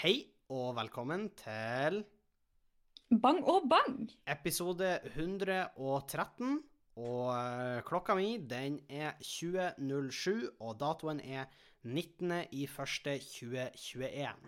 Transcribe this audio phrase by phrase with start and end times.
[0.00, 1.98] Hei og velkommen til
[3.20, 4.08] Bang og bang!
[4.32, 6.62] episode 113.
[6.96, 11.44] Og eh, klokka mi, den er 20.07, og datoen er
[11.84, 14.40] 19.01.2021.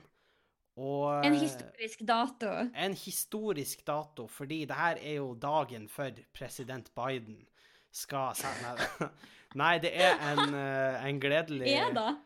[0.81, 2.49] Og En eh, historisk dato.
[2.73, 7.47] en historisk dato, fordi det her er jo dagen før president Biden
[7.93, 9.09] skal sende Nei,
[9.69, 12.17] Nei, det er en, eh, en gledelig Er det?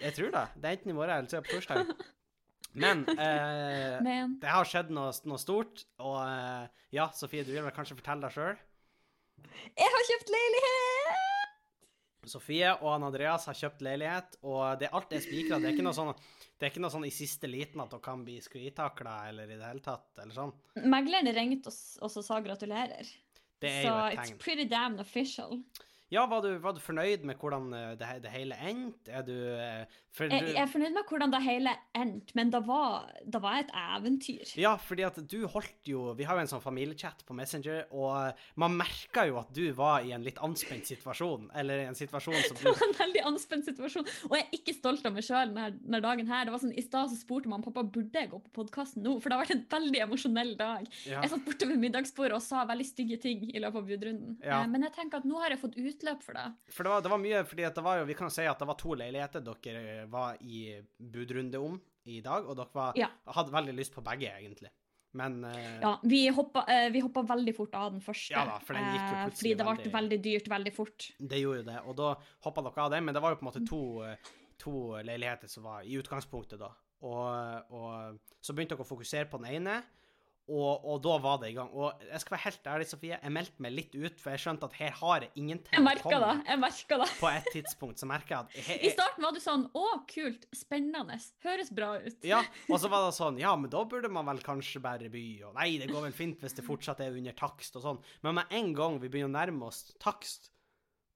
[0.00, 0.48] Jeg tror det.
[0.54, 1.86] Det er enten i morgen eller så er det på torsdag.
[2.76, 7.64] Men eh, Men det har skjedd noe, noe stort, og eh, ja, Sofie, du vil
[7.64, 8.64] vel kanskje fortelle deg sjøl?
[9.76, 11.22] jeg har kjøpt leilighet!
[12.26, 15.60] Sofie og Ann Andreas har kjøpt leilighet, og det, alt er spikra.
[15.62, 16.10] Det sånn
[16.56, 19.58] det er ikke noe sånn i siste liten at dere kan bli skvitakla eller i
[19.58, 20.54] det hele tatt, eller sånn.
[20.88, 23.10] Megleren ringte oss og sa gratulerer.
[23.60, 24.32] Det er så jo et tegn.
[24.32, 25.60] it's pretty damn official.
[26.12, 29.10] Ja, var du, var du fornøyd med hvordan eh, det, det hele endte?
[29.10, 32.60] Er du eh, For Jeg, jeg er fornøyd med hvordan det hele endte, men det
[32.68, 34.52] var, det var et eventyr.
[34.60, 38.38] Ja, fordi at du holdt jo Vi har jo en sånn familiechat på Messenger, og
[38.62, 41.50] man merka jo at du var i en litt anspent situasjon.
[41.58, 45.06] Eller en situasjon som Det var en veldig anspent situasjon, og jeg er ikke stolt
[45.10, 46.30] av meg sjøl denne dagen.
[46.30, 46.46] her.
[46.46, 49.16] Det var sånn, I stad så spurte man pappa burde jeg gå på podkasten nå,
[49.18, 50.86] for det har vært en veldig emosjonell dag.
[51.08, 51.18] ja.
[51.26, 54.38] Jeg satt borte ved middagsbordet og sa veldig stygge ting i løpet av budrunden.
[54.46, 54.62] Ja.
[54.62, 56.46] Eh, Men jeg tenker at nå har jeg fått utløp for det.
[56.70, 58.58] For det var, det var mye fordi det var jo Vi kan jo si at
[58.62, 62.92] det var to leiligheter dere eh, var i budrunde om i dag, og dere var,
[63.00, 63.08] Ja.
[63.34, 64.70] hadde veldig lyst på begge, egentlig.
[65.16, 68.34] Men uh, Ja, vi hoppa, uh, vi hoppa veldig fort av den første.
[68.34, 70.72] Ja da, for den gikk jo eh, plutselig Fordi det ble veldig- veldig dyrt veldig
[70.76, 71.06] fort.
[71.18, 71.78] det gjorde jo det.
[71.88, 72.08] Og da
[72.44, 74.16] hoppa dere av den, men det var jo på en måte to, eh,
[74.60, 76.68] to leiligheter som var i utgangspunktet, da.
[77.00, 79.82] Og, og så begynte dere å fokusere på den ene.
[80.46, 81.72] Og, og da var det i gang.
[81.74, 84.68] Og jeg skal være helt ærlig, Sofie, jeg meldte meg litt ut, for jeg skjønte
[84.68, 86.34] at her har jeg ingenting Jeg merka det.
[86.46, 87.08] jeg merket det.
[87.18, 90.46] På et tidspunkt så merka jeg at jeg, I starten var du sånn Å, kult.
[90.54, 91.18] Spennende.
[91.42, 92.18] Høres bra ut.
[92.26, 95.24] Ja, og så var det sånn Ja, men da burde man vel kanskje bare by,
[95.48, 98.02] og nei, det går vel fint hvis det fortsatt er under takst og sånn.
[98.22, 100.52] Men med en gang vi begynner å nærme oss takst,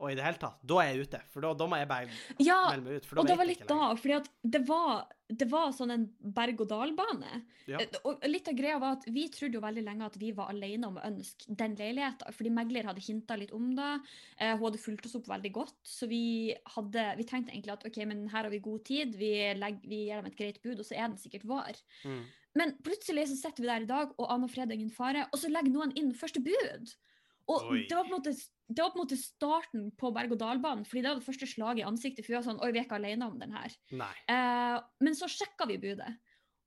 [0.00, 1.18] og i det hele tatt, da er jeg ute.
[1.28, 3.08] For da, da må jeg bare Ja, melde meg ut.
[3.08, 5.02] For da og det var litt da, for det var,
[5.42, 6.06] det var sånn en
[6.38, 7.42] berg-og-dal-bane.
[7.68, 7.82] Ja.
[7.84, 10.48] Eh, Og litt av greia var at vi trodde jo veldig lenge at vi var
[10.54, 13.92] alene om å ønske den leiligheten, fordi megler hadde hinta litt om det.
[14.38, 16.24] Eh, hun hadde fulgt oss opp veldig godt, så vi
[16.76, 20.04] hadde Vi tenkte egentlig at OK, men her har vi god tid, vi, legger, vi
[20.06, 21.84] gir dem et greit bud, og så er den sikkert vår.
[22.08, 22.24] Mm.
[22.56, 25.52] Men plutselig så sitter vi der i dag, og aner fred ingen fare, og så
[25.52, 26.96] legger noen inn første bud.
[27.48, 27.84] Og Oi.
[27.88, 28.34] det var, på en måte,
[28.68, 31.86] det var på en måte starten på berg-og-dal-banen, fordi det var det første slaget i
[31.88, 32.24] ansiktet.
[32.26, 33.78] For vi var sånn Oi, vi er ikke alene om den her.
[33.90, 36.12] Eh, men så sjekka vi budet,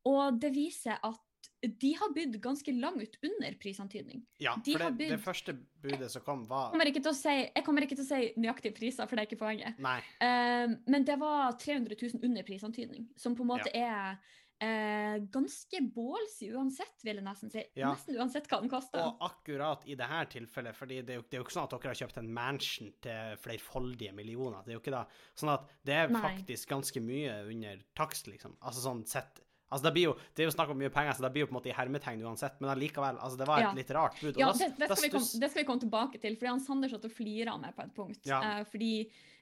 [0.10, 1.22] og det viser at
[1.64, 4.26] de har bydd ganske langt under prisantydning.
[4.44, 7.14] Ja, De for det, det, det første budet som kom, Jeg var kommer ikke til
[7.14, 7.64] å si, jeg
[8.04, 9.80] å si nøyaktige priser, for det er ikke poenget.
[9.80, 14.20] Eh, men det var 300 000 under prisantydning, som på en måte er
[14.64, 17.64] eh, ganske bålsig uansett, vil jeg nesten si.
[17.80, 17.92] Ja.
[17.94, 19.04] Nesten uansett hva den koster.
[19.06, 21.76] Og akkurat i dette tilfellet, fordi det er, jo, det er jo ikke sånn at
[21.76, 24.64] dere har kjøpt en mansion til flerfoldige millioner.
[24.66, 25.06] Det er jo ikke det.
[25.44, 26.24] Sånn at det er Nei.
[26.28, 28.58] faktisk ganske mye under takst, liksom.
[28.62, 31.24] Altså sånn sett Altså, det, blir jo, det er jo snakk om mye penger, så
[31.26, 33.66] det blir jo på en måte i hermetegn uansett, men allikevel, altså, det var et
[33.66, 33.72] Ja.
[33.74, 34.38] litt rart bud.
[34.38, 36.92] Ja, det, det, skal vi komme, det skal vi komme tilbake til, fordi han Sander
[36.94, 38.22] satt og flira av meg på et punkt.
[38.30, 38.42] Ja.
[38.44, 38.92] Uh, fordi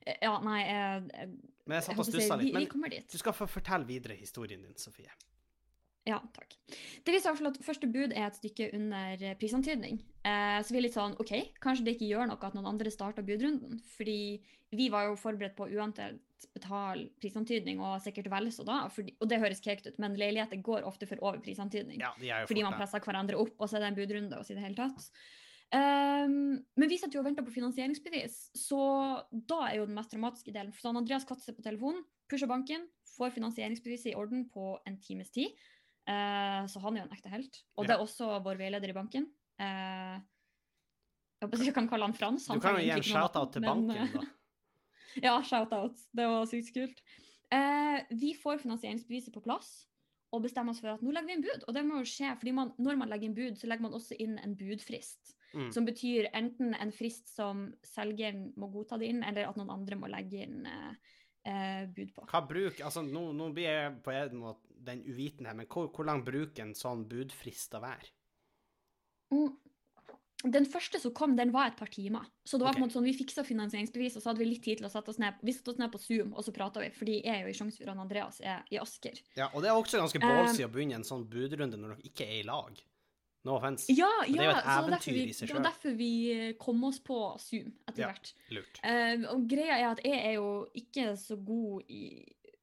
[0.06, 1.34] eh, Ja, nei jeg, jeg,
[1.72, 2.54] Men jeg satt og stussa litt.
[2.56, 3.06] Men kommer dit.
[3.08, 5.12] du skal få fortelle videre historien din, Sofie.
[6.04, 6.56] Ja, takk.
[7.06, 10.02] Det viser i hvert fall at første bud er et stykke under prisantydning.
[10.26, 11.32] Eh, så vi er litt sånn OK,
[11.62, 13.80] kanskje det ikke gjør noe at noen andre starter budrunden.
[13.96, 14.18] Fordi
[14.76, 16.20] vi var jo forberedt på uantatt
[16.56, 18.82] betal prisantydning, og sikkert vel så da.
[18.92, 22.02] Fordi, og det høres kekt ut, men leiligheter går ofte for over prisantydning.
[22.02, 24.60] Ja, fordi man presser hverandre opp, og så er det en budrunde og så i
[24.60, 25.12] det hele tatt.
[25.72, 28.82] Ehm, men vi sitter jo og venter på finansieringsbevis, så
[29.32, 30.74] da er jo den mest dramatiske delen.
[30.76, 35.32] For sånn Andreas katter på telefonen, pusher banken, får finansieringsbeviset i orden på en times
[35.36, 35.56] tid.
[36.10, 37.62] Uh, så han er jo en ekte helt.
[37.78, 39.30] Og det er også vår veileder i banken.
[39.62, 40.20] Uh,
[41.40, 42.50] jeg håper jeg kan kalle han Frans.
[42.50, 45.24] Du kan jo gi en shout-out til banken, men, banken, da.
[45.28, 46.04] ja, shout-out.
[46.18, 47.00] Det var sykt kult.
[48.12, 49.72] Vi får finansieringsbeviset på plass
[50.32, 51.66] og bestemmer oss for at nå legger vi inn bud.
[51.68, 53.98] Og det må jo skje, fordi man, når man legger inn bud, så legger man
[53.98, 55.34] også inn en budfrist.
[55.54, 55.72] Mm.
[55.76, 59.98] Som betyr enten en frist som selgeren må godta det inn, eller at noen andre
[60.00, 61.16] må legge inn eh,
[61.50, 62.28] eh, bud på.
[62.32, 65.92] Hva bruk, altså nå, nå blir jeg på en måte den uviten her, men hvor,
[65.94, 68.14] hvor lang bruker en sånn budfrist å være?
[69.32, 69.52] Mm.
[70.42, 72.26] Den første som kom, den var et par timer.
[72.42, 72.80] Så det var okay.
[72.80, 74.90] på en måte sånn, vi fiksa finansieringsbevis, og så hadde vi litt tid til å
[74.90, 75.38] sette oss ned.
[75.46, 76.88] Vi satte oss ned på Zoom, og så prata vi.
[76.96, 79.22] Fordi jeg er jo i Sjongsfjord, og Andreas er i Asker.
[79.38, 82.26] Ja, og det er også ganske Um, å begynne en sånn budrunde når dere ikke
[82.26, 82.82] er i lag.
[83.48, 83.90] No offense.
[83.90, 86.12] Ja, det er jo et det eventyr vi, i seg det var derfor vi
[86.62, 88.12] kom oss på Zoom etter Ja.
[88.12, 88.34] hvert.
[88.54, 88.82] Lurt.
[88.86, 92.04] Uh, og greia er at jeg er jo ikke så god i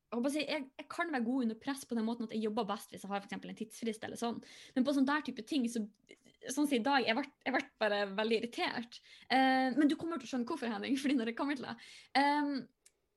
[0.09, 2.65] jeg, si, jeg, jeg kan være god under press på den måten at jeg jobber
[2.71, 4.39] best hvis jeg har for en tidsfrist eller sånn.
[4.75, 5.83] Men på sånn der type ting, så
[6.47, 9.01] sånn som i dag, jeg ble, jeg ble bare veldig irritert.
[9.29, 10.97] Uh, men du kommer til å skjønne hvorfor, Henning.
[11.03, 11.75] fordi når jeg kommer til det.
[12.19, 12.53] Eh,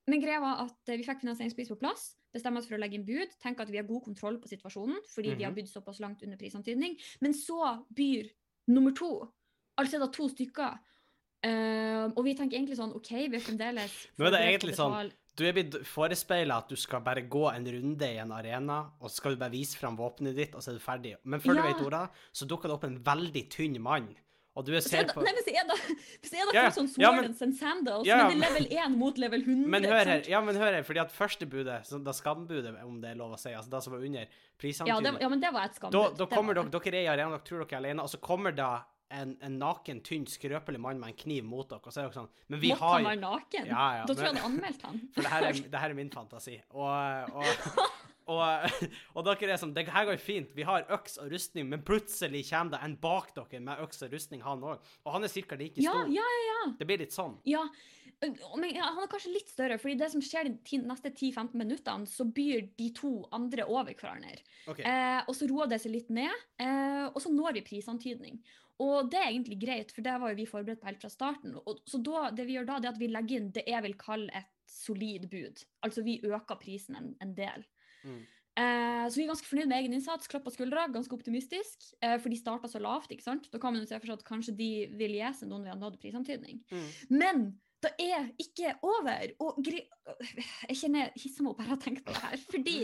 [0.07, 2.95] men greia var at eh, vi fikk finansieringspris på plass, bestemme oss for å legge
[2.95, 5.55] inn bud, tenke at vi har god kontroll på situasjonen fordi vi har Mhm.
[5.61, 6.97] bydd såpass langt under prisantydning.
[7.21, 8.29] Men så byr
[8.67, 9.31] nummer to.
[9.77, 10.79] Altså er det to stykker.
[11.43, 15.11] Uh, og vi tenker egentlig sånn OK, vi er fremdeles Nå er det egentlig sånn-
[15.35, 19.09] Du er blitt forespeila at du skal bare gå en runde i en arena, og
[19.09, 21.15] så skal du bare vise fram våpenet ditt, og så er du ferdig.
[21.23, 21.61] Men før Ja.
[21.61, 24.15] du vet ordet, så dukker det opp en veldig tynn mann,
[24.55, 25.77] og du er ser på Nei, men så er det,
[26.27, 26.69] så er det Ja, ja.
[26.75, 28.27] sånn Ja, Sword men- and Sandals, Ja, ja.
[28.27, 29.67] men det er level 1 mot level 100.
[29.75, 33.11] Men hør her, ja, men hør her, fordi at første budet, da skambudet, om det
[33.11, 34.27] er lov å si, altså det som var under
[34.85, 35.91] Ja, det, ja, men det var et skambud.
[35.95, 38.19] da, da kommer dere, dere er i arenaen, dere tror dere er alene, og så
[38.21, 41.99] kommer da en, en naken, tynn, skrøpelig mann med en kniv mot dere, og så
[42.03, 43.65] er dere sånn Men vi Måtte har han være naken?
[43.67, 45.01] Ja, ja, da tror jeg han anmeldt han.
[45.15, 46.61] For det her er, det her er min fantasi.
[46.71, 47.43] Og, og,
[48.29, 48.41] og,
[49.15, 50.51] og dere er sånn Det her går fint.
[50.57, 54.13] Vi har øks og rustning, men plutselig kommer det en bak dere med øks og
[54.13, 54.91] rustning, han òg.
[55.05, 55.57] Og han er ca.
[55.59, 56.13] like Ja, stor.
[56.13, 56.61] ja, ja.
[56.79, 57.39] Det blir litt sånn.
[57.49, 57.65] ja.
[58.21, 62.05] Men ja, han er kanskje litt større, fordi det som skjer de neste 10-15 minuttene,
[62.05, 64.35] så byr de to andre over hverandre.
[64.69, 64.85] Okay.
[64.85, 68.37] Eh, og så roer det seg litt ned, eh, og så når vi prisantydning.
[68.77, 71.57] Og det er egentlig greit, for det var jo vi forberedt på helt fra starten.
[71.65, 73.85] Og, så da, det vi gjør da, det er at vi legger inn det jeg
[73.87, 75.65] vil kalle et solid bud.
[75.85, 77.65] Altså vi øker prisen en, en del.
[78.03, 78.21] Mm.
[78.59, 80.29] Eh, så vi er ganske fornøyd med egen innsats.
[80.31, 81.91] Klapp på skuldra, ganske optimistisk.
[82.03, 83.49] Eh, for de starta så lavt, ikke sant.
[83.53, 85.79] Da kan man jo se for seg at kanskje de vil seg noen vi har
[85.79, 86.63] nådd prisantydning.
[86.71, 86.89] Mm.
[87.21, 87.45] Men
[87.81, 89.31] det er ikke over.
[89.41, 92.43] Og jeg kjenner jeg hisser meg opp bare av å tenke på det her.
[92.51, 92.75] Fordi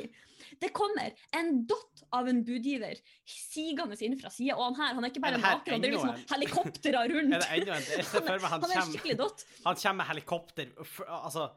[0.64, 2.98] det kommer en dott av en budgiver
[3.28, 4.56] sigende inn fra sida.
[4.58, 7.38] Og han her han er ikke bare er en naken, det er liksom helikoptre rundt.
[7.38, 9.48] Er det enda en Jeg ser for meg han Han er kommer.
[9.68, 10.76] Han kommer med helikopter,
[11.08, 11.50] altså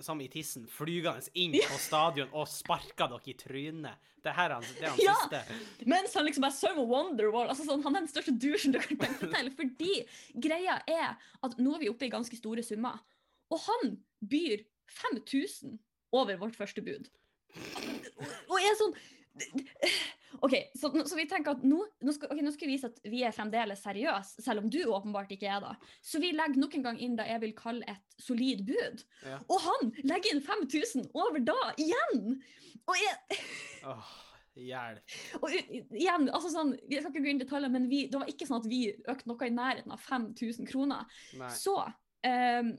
[0.00, 3.96] som i tissen, flygende inn på stadion og sparka dere i trynet.
[4.26, 5.14] Det her er han, det er han Ja.
[5.22, 5.86] siste.
[5.86, 7.48] Mens han liksom bare sover Wonderwall.
[7.48, 9.50] Altså sånn, han er den største douchen du kan tenke til.
[9.56, 9.92] Fordi
[10.48, 11.16] greia er
[11.46, 12.98] at nå er vi oppe i ganske store summer.
[13.50, 13.96] Og han
[14.26, 14.64] byr
[15.00, 15.78] 5000
[16.12, 17.08] over vårt første bud.
[18.50, 18.94] Og er sånn
[20.44, 22.98] OK, så, så vi tenker at nå, nå, skal, okay, nå skal vi vise at
[23.08, 25.72] vi er fremdeles seriøse, selv om du åpenbart ikke er det.
[26.04, 29.04] Så vi legger nok en gang inn det jeg vil kalle et solid bud.
[29.24, 29.40] Ja.
[29.48, 32.36] Og han legger inn 5000 over da, igjen!
[32.86, 33.40] Og jeg,
[33.88, 34.10] Åh,
[34.60, 35.14] hjelp.
[35.40, 38.30] og igjen, altså sånn, Jeg skal ikke gå inn i detaljer, men vi, det var
[38.30, 41.08] ikke sånn at vi økte noe i nærheten av 5000 kroner.
[41.40, 41.50] Nei.
[41.56, 41.78] Så
[42.26, 42.76] ehm,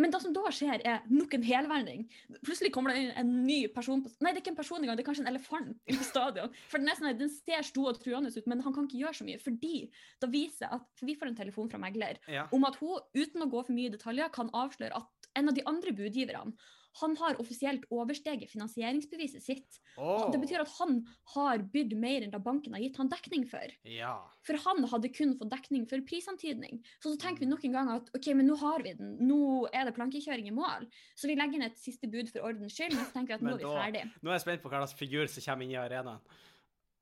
[0.00, 2.06] Men det som da skjer, er nok en helverning.
[2.46, 4.96] Plutselig kommer det inn en ny person på Nei, det er ikke en person engang,
[4.96, 6.54] det er kanskje en elefant på stadion.
[6.72, 9.18] For Den er sånn, den ser stor og truende ut, men han kan ikke gjøre
[9.20, 9.40] så mye.
[9.42, 9.74] Fordi
[10.22, 12.46] da viser at, for Vi får en telefon fra megler Ja.
[12.52, 15.54] om at hun, uten å gå for mye i detaljer, kan avsløre at en av
[15.56, 16.56] de andre budgiverne
[17.00, 19.80] han har offisielt oversteget finansieringsbeviset sitt.
[19.96, 20.28] Oh.
[20.32, 21.00] Det betyr at han
[21.34, 23.72] har bydd mer enn da banken har gitt han dekning for.
[23.88, 24.14] Ja.
[24.46, 26.82] For han hadde kun fått dekning for prisantydning.
[27.00, 29.16] Så så tenker vi nok en gang at ok, men nå har vi den.
[29.24, 29.42] Nå
[29.72, 30.88] er det plankekjøring i mål.
[31.16, 33.46] Så vi legger inn et siste bud for ordens skyld, men så tenker vi at
[33.46, 34.06] nå er vi ferdig.
[34.20, 36.24] Nå er jeg spent på hva slags figur som kommer inn i arenaen.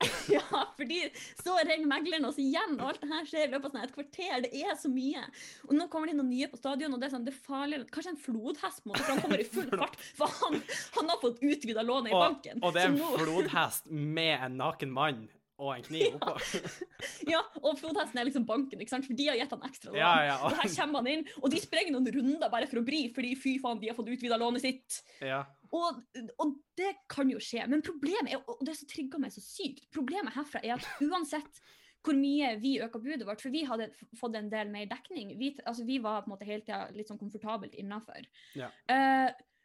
[0.35, 0.99] Ja, fordi
[1.43, 3.95] så ringer megleren oss igjen, og alt det her skjer i løpet av sånn et
[3.95, 4.45] kvarter.
[4.45, 5.23] Det er så mye.
[5.67, 7.41] Og nå kommer det inn noen nye på stadion, og det er sånn, det er
[7.47, 7.81] farlig.
[7.93, 9.99] Kanskje en flodhest, på en måte, for han kommer i full fart.
[10.17, 10.57] For han,
[10.97, 12.63] han har fått utvida lånet i Og, banken.
[12.63, 15.21] og det er en nå- flodhest med en naken mann
[15.61, 16.33] og en kniv oppå.
[17.29, 19.05] Ja, og flodhesten er liksom banken, ikke sant?
[19.05, 19.99] for de har gitt han ekstra lån.
[19.99, 20.35] Ja, ja.
[20.47, 23.35] Og her kommer han inn, og de sprenger noen runder bare for å bri, fordi
[23.37, 25.01] fy faen, de har fått utvida lånet sitt.
[25.21, 25.43] Ja.
[25.71, 26.01] Og,
[26.43, 29.85] og det kan jo skje, men problemet er, og det som trigger meg så sykt,
[29.95, 31.61] problemet herfra er at uansett
[32.01, 35.53] hvor mye vi øker budet vårt, for vi hadde fått en del mer dekning, vi,
[35.69, 38.25] altså vi var på en måte hele tida litt sånn komfortabelt innafor.
[38.57, 38.71] Ja.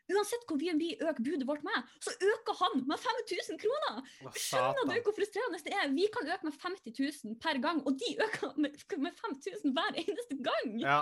[0.07, 4.03] uansett hvor mye vi øker budet vårt med, så øker han med 5000 kroner!
[4.37, 5.89] Skjønner du hvor frustrerende det er?
[5.97, 6.93] Vi kan øke med 50
[7.25, 10.77] 000 per gang, og de øker med, med 5000 hver eneste gang!
[10.85, 11.01] Ja,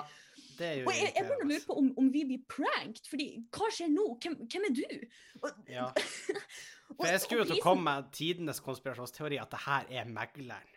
[0.86, 3.90] Og jeg, jeg begynner å lure på om, om vi blir pranked, fordi hva skjer
[3.92, 4.06] nå?
[4.22, 4.86] Hvem, hvem er du?
[5.42, 5.90] Og, Ja.
[6.94, 10.73] For jeg skulle jo til å komme med tidenes konspirasjonsteori at det her er megleren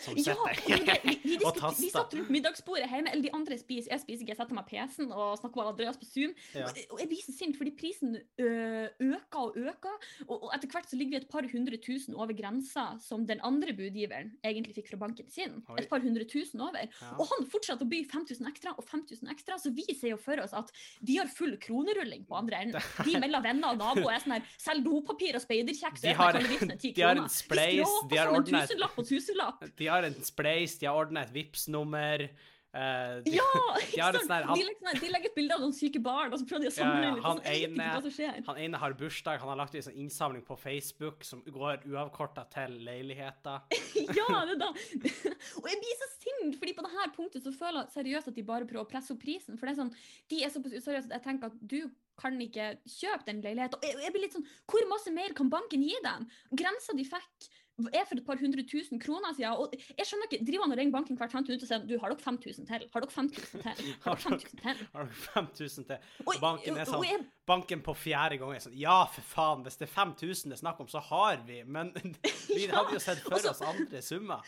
[0.00, 1.82] som Ja, sitter det, vi, vi, og taster.
[1.82, 4.68] vi satt rundt middagsbordet hjemme, eller de andre spiser, jeg spiser ikke, jeg setter meg
[4.70, 6.34] PC-en og snakker med Andreas på Zoom.
[6.56, 6.68] Ja.
[6.90, 11.16] Og, jeg blir så sint, fordi prisen øker og øker, og, etter hvert så ligger
[11.16, 15.28] vi et par hundre tusen over grensa som den andre budgiveren egentlig fikk fra banken
[15.32, 15.58] sin.
[15.68, 15.78] Oi.
[15.82, 16.80] Et par hundre tusen over.
[16.86, 17.12] Ja.
[17.18, 20.40] Og han fortsatte å by 5000 ekstra og 5000 ekstra, så vi ser jo for
[20.42, 20.72] oss at
[21.04, 22.88] de har full kronerulling på andre enden.
[23.10, 26.02] De melder venner og naboer er sånn her, selger dopapir og speiderkjeks.
[26.04, 28.70] De og jeg kan vifte ned 10 de har en spleis, de har ordna et
[28.70, 29.64] tusenlapp på tusenlapp.
[29.80, 32.28] De har en spleis, de har ordna et Vipps-nummer.
[32.70, 33.42] Uh, de, Ja!
[33.80, 34.18] de ikke sant?
[34.20, 36.38] sånn her- han- de, legger, sånn- de legger et bilde av noen syke barn, og
[36.38, 38.42] så prøver de å samle ja, han de ene-.
[38.46, 41.82] Han ene har bursdag, han har lagt ut en sånn innsamling på Facebook som går
[41.90, 43.64] uavkorta til leiligheter.
[44.20, 44.68] Ja, det da.
[45.60, 48.44] Og jeg blir så sint, fordi på dette punktet så føler jeg seriøst at de
[48.46, 49.58] bare prøver å presse opp prisen.
[49.58, 49.92] For det er sånn,
[50.30, 51.80] de er såpass useriøse at jeg tenker at du
[52.20, 53.80] kan ikke kjøpe den leiligheten.
[53.80, 56.26] Og jeg, jeg blir litt sånn, hvor masse mer kan banken gi dem?
[56.54, 57.50] Grensa de fikk
[57.88, 59.56] er for et par hundre tusen kroner siden.
[59.56, 61.94] Og jeg skjønner ikke, driver han og ringer banken hvert femte minutt og sier du,
[62.02, 62.86] har dere 5000 til?
[62.92, 63.94] Har dere 5000 til?
[64.04, 64.82] Har dere 5000 til?
[64.94, 66.08] Har du 5000 til?
[66.26, 69.80] Og, Banken er sånn jeg, Banken på fjerde gang er sånn Ja, for faen, hvis
[69.80, 71.62] det er 5000 det er snakk om, så har vi.
[71.64, 71.94] Men
[72.56, 74.44] vi hadde jo sett for oss andre summer.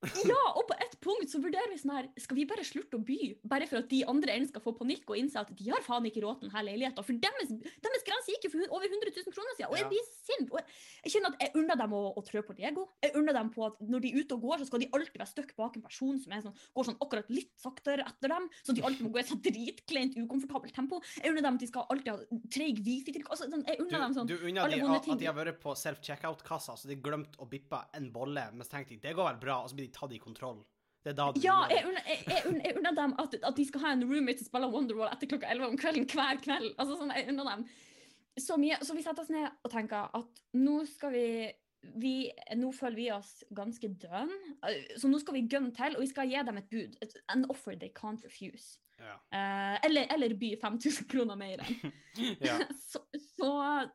[0.30, 3.02] Ja, og på et punkt så vurderer vi sånn her Skal vi bare slutte å
[3.04, 5.84] by, bare for at de andre eierne skal få panikk og innse at de har
[5.84, 7.06] faen ikke råd til denne leiligheten?
[7.06, 7.52] For deres,
[7.84, 10.52] deres grense gikk jo for over 100 000 kroner siden, og jeg blir sint.
[10.54, 12.86] Og jeg, kjenner at jeg unner dem å, å trø på Lego.
[13.04, 15.20] Jeg unner dem på at når de er ute og går, så skal de alltid
[15.20, 18.76] være stuck bak en person som sånn, går sånn akkurat litt saktere etter dem, så
[18.76, 21.02] de alltid må gå i et sånn dritkleint, ukomfortabelt tempo.
[21.20, 23.84] Jeg unner dem at de skal alltid ha treig wifi til altså, sånn, Jeg Du,
[23.86, 26.90] unner dem sånn du unner alle de vonde at de har vært på self-checkout-kassa, så
[26.90, 29.72] de glemte å bippe en bolle, men så tenkte de det går vel bra, og
[29.72, 30.62] så blir de tatt i kontroll.
[31.04, 33.84] Det er da du Ja, jeg unner, jeg, jeg, unner, dem at, at de skal
[33.86, 36.74] ha en roommate som spiller Wonderwall etter klokka 11 om kvelden hver kveld.
[36.76, 37.64] Altså sånn, jeg unner dem
[38.40, 38.78] så mye.
[38.84, 41.24] Så vi setter oss ned og tenker at nå skal vi,
[42.02, 42.14] vi
[42.60, 44.34] Nå føler vi oss ganske dønn,
[45.00, 47.00] så nå skal vi gunne til, og vi skal gi dem et bud.
[47.32, 48.76] An offer they can't refuse.
[49.00, 49.16] Ja.
[49.32, 51.94] Eh, eller, eller by 5000 kroner mer enn.
[52.48, 52.58] ja.
[52.90, 53.00] så,
[53.32, 53.50] så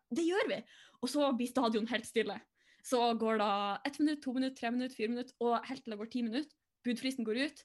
[0.10, 0.60] det gjør vi.
[1.04, 2.40] Og så blir stadion helt stille.
[2.86, 3.52] Så går det
[3.90, 6.52] ett minutt, to minutt, tre minutt, fire minutt, og helt til det går ti minutt.
[6.86, 7.64] Budfristen går ut.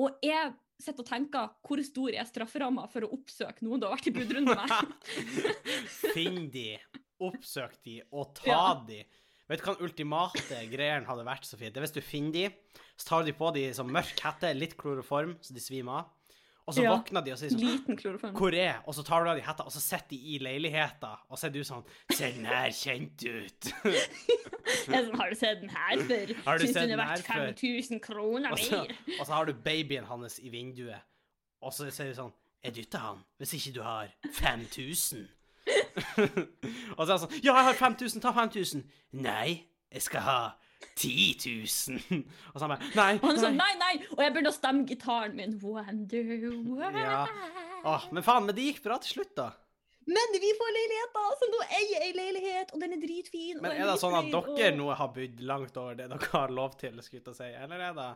[0.00, 3.96] Og jeg sitter og tenker hvor stor er strafferamma for å oppsøke noen du har
[3.96, 4.94] vært i budrunde med?
[6.14, 6.66] Finn de,
[7.20, 8.62] oppsøk de, og ta Ja.
[8.88, 9.02] de.
[9.50, 11.72] Vet du hva den ultimate greien hadde vært, Sofie?
[11.72, 12.44] Det er hvis du finner de,
[13.00, 16.12] så tar de på de som mørk hette, litt kloroform, så de svimer av.
[16.70, 16.92] Og så Ja.
[16.94, 18.34] våkner de og sier sånn.
[18.38, 21.10] Hvor er Og så tar du av de hetta, og så sitter de i leiligheta,
[21.28, 21.82] og så er du sånn
[22.14, 23.72] Ser den her kjent ut?
[24.90, 26.34] Jeg sånn, har du sett den her før?
[26.46, 27.54] Har du Syns sett den er den verdt her før?
[27.58, 28.94] 5000 kroner mer?
[29.18, 31.02] og så har du babyen hans i vinduet,
[31.60, 35.28] og så sier du sånn Jeg dytter han, hvis ikke du har 5000.
[36.98, 38.84] og så er han sånn Ja, jeg har 5000, ta 5000.
[39.12, 40.38] Nei, jeg skal ha
[40.96, 42.22] 10 000.
[42.52, 43.10] og så han bare Nei.
[43.20, 43.72] Og han sånn, nei.
[43.80, 43.92] nei!
[44.16, 45.56] Og jeg begynner å stemme gitaren min.
[45.62, 46.36] Wonder
[46.96, 47.24] Ja.
[47.84, 49.50] Åh, men faen, men det gikk bra til slutt, da.
[50.10, 53.60] Men vi får leiligheter, så nå eier ei leilighet, og den er dritfin.
[53.62, 56.48] Men er det sånn at dere og- nå har bydd langt over det dere har
[56.56, 58.08] lov til, skulle jeg si, eller er det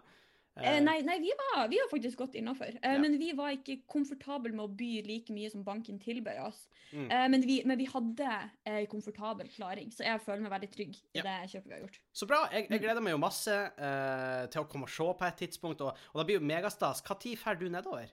[0.62, 2.68] Eh, nei, nei vi, var, vi var faktisk gått innafor.
[2.78, 2.98] Eh, Ja.
[3.02, 6.68] Men vi var ikke komfortable med å by like mye som banken tilbød oss.
[6.92, 7.08] Mm.
[7.10, 8.28] Eh, men, vi, men vi hadde
[8.64, 11.24] eh, komfortabel klaring, så jeg føler meg veldig trygg i Ja.
[11.26, 11.98] det kjøpet vi har gjort.
[12.14, 12.44] Så bra.
[12.52, 15.82] Jeg, jeg gleder meg jo masse eh, til å komme og se på et tidspunkt,
[15.82, 17.02] og, og det blir jo megastas.
[17.02, 18.12] Når drar du nedover?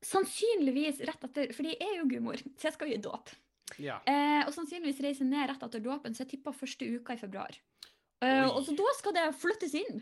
[0.00, 3.32] Sannsynligvis rett etter Fordi jeg er jo gudmor, så jeg skal jo i dåp.
[3.80, 3.98] Ja.
[4.08, 7.56] Eh, og sannsynligvis reise ned rett etter dåpen, så jeg tipper første uka i februar.
[8.20, 10.00] Eh, og så da skal det flyttes inn.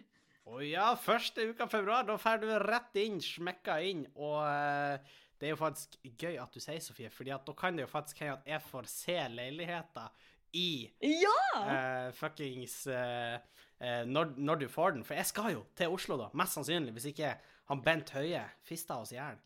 [0.49, 5.17] Å ja, første uka i februar, da drar du rett inn, smekka inn, og eh,
[5.39, 7.91] det er jo faktisk gøy at du sier, Sofie, fordi at da kan det jo
[7.93, 10.09] faktisk hende at jeg får se leiligheter
[10.57, 11.37] i Ja!
[11.61, 13.37] Uh, fuckings uh,
[13.83, 15.05] uh, når, når du får den.
[15.05, 17.35] For jeg skal jo til Oslo, da, mest sannsynlig, hvis ikke
[17.69, 19.37] han Bent Høie fister oss i hjel.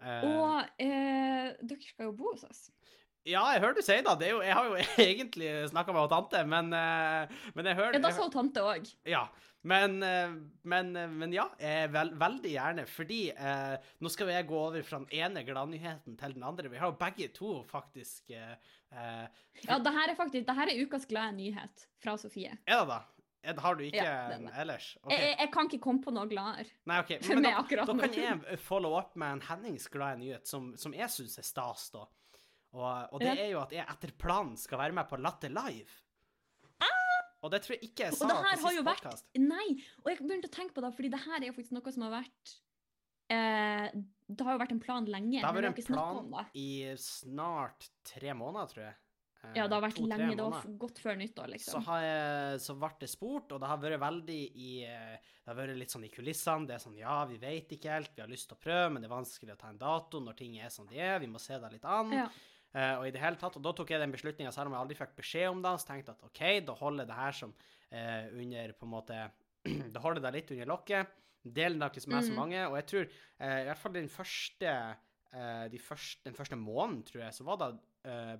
[0.00, 2.68] Og eh, dere skal jo bo hos oss.
[3.28, 4.14] Ja, jeg hører du sier det.
[4.22, 4.78] det jo, jeg har jo
[5.10, 8.88] egentlig snakka med tante, men, men jeg hører Ja, da sa tante òg.
[9.04, 9.26] Ja.
[9.62, 11.46] Men, eh, men, eh, men ja,
[11.92, 12.86] vel, veldig gjerne.
[12.88, 16.72] Fordi eh, nå skal jeg gå over fra den ene gladnyheten til den andre.
[16.72, 18.56] Vi har jo begge to faktisk eh,
[18.92, 19.24] eh,
[19.66, 22.56] Ja, det her er faktisk det her er ukas glade nyhet fra Sofie.
[22.64, 23.00] Er det da?
[23.60, 24.94] Har du ikke Ja, er en ellers?
[25.02, 25.16] Okay.
[25.16, 26.68] Jeg, jeg, kan ikke komme på noe gladere.
[26.88, 27.12] Nei, OK.
[27.24, 31.08] for meg da, kan jeg follow up med en Hennings glade nyhet som, som jeg
[31.12, 32.04] syns er stas, da.
[32.76, 35.90] Og, og det er jo at jeg etter planen skal være med på Latter Live.
[37.42, 39.22] Og det tror jeg ikke jeg sa på sist vært.
[39.40, 39.68] Nei,
[40.04, 42.04] og jeg begynte å tenke på det, fordi det her er jo faktisk noe som
[42.06, 42.56] har vært
[43.32, 43.86] eh,
[44.28, 45.38] Det har jo vært en plan lenge.
[45.38, 46.66] Det har vært en plan i
[47.00, 48.96] snart tre måneder, tror jeg.
[49.40, 50.36] Eh, Ja, det har vært to-tre lenge.
[50.36, 51.84] Det har godt før nyttår, Så, liksom.
[51.88, 55.56] har jeg, så ble det spurt, og det har vært veldig i eh, Det har
[55.62, 56.68] vært litt sånn i kulissene.
[56.68, 59.00] Det er sånn ja, vi vet ikke helt, vi har lyst til å prøve, men
[59.02, 61.18] det er vanskelig å ta en dato når ting er som de er.
[61.24, 62.12] Vi må se det litt an.
[62.12, 62.28] Ja.
[62.74, 64.80] Eh, og i det hele tatt, og da tok jeg den beslutninga, selv om jeg
[64.84, 67.54] aldri fikk beskjed om det, så tenkte jeg at OK, da holder det her som
[67.90, 69.20] eh, under på en måte
[69.94, 71.16] Da holder det litt under lokket.
[71.42, 72.38] Delen det ikke er så Mm.
[72.38, 72.60] mange.
[72.68, 74.74] Og jeg tror eh, i hvert fall den første,
[75.70, 77.68] de første Den første måneden, tror jeg, så var det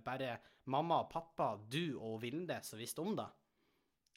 [0.04, 3.26] bare mamma og pappa, du og Vilde som visste om det.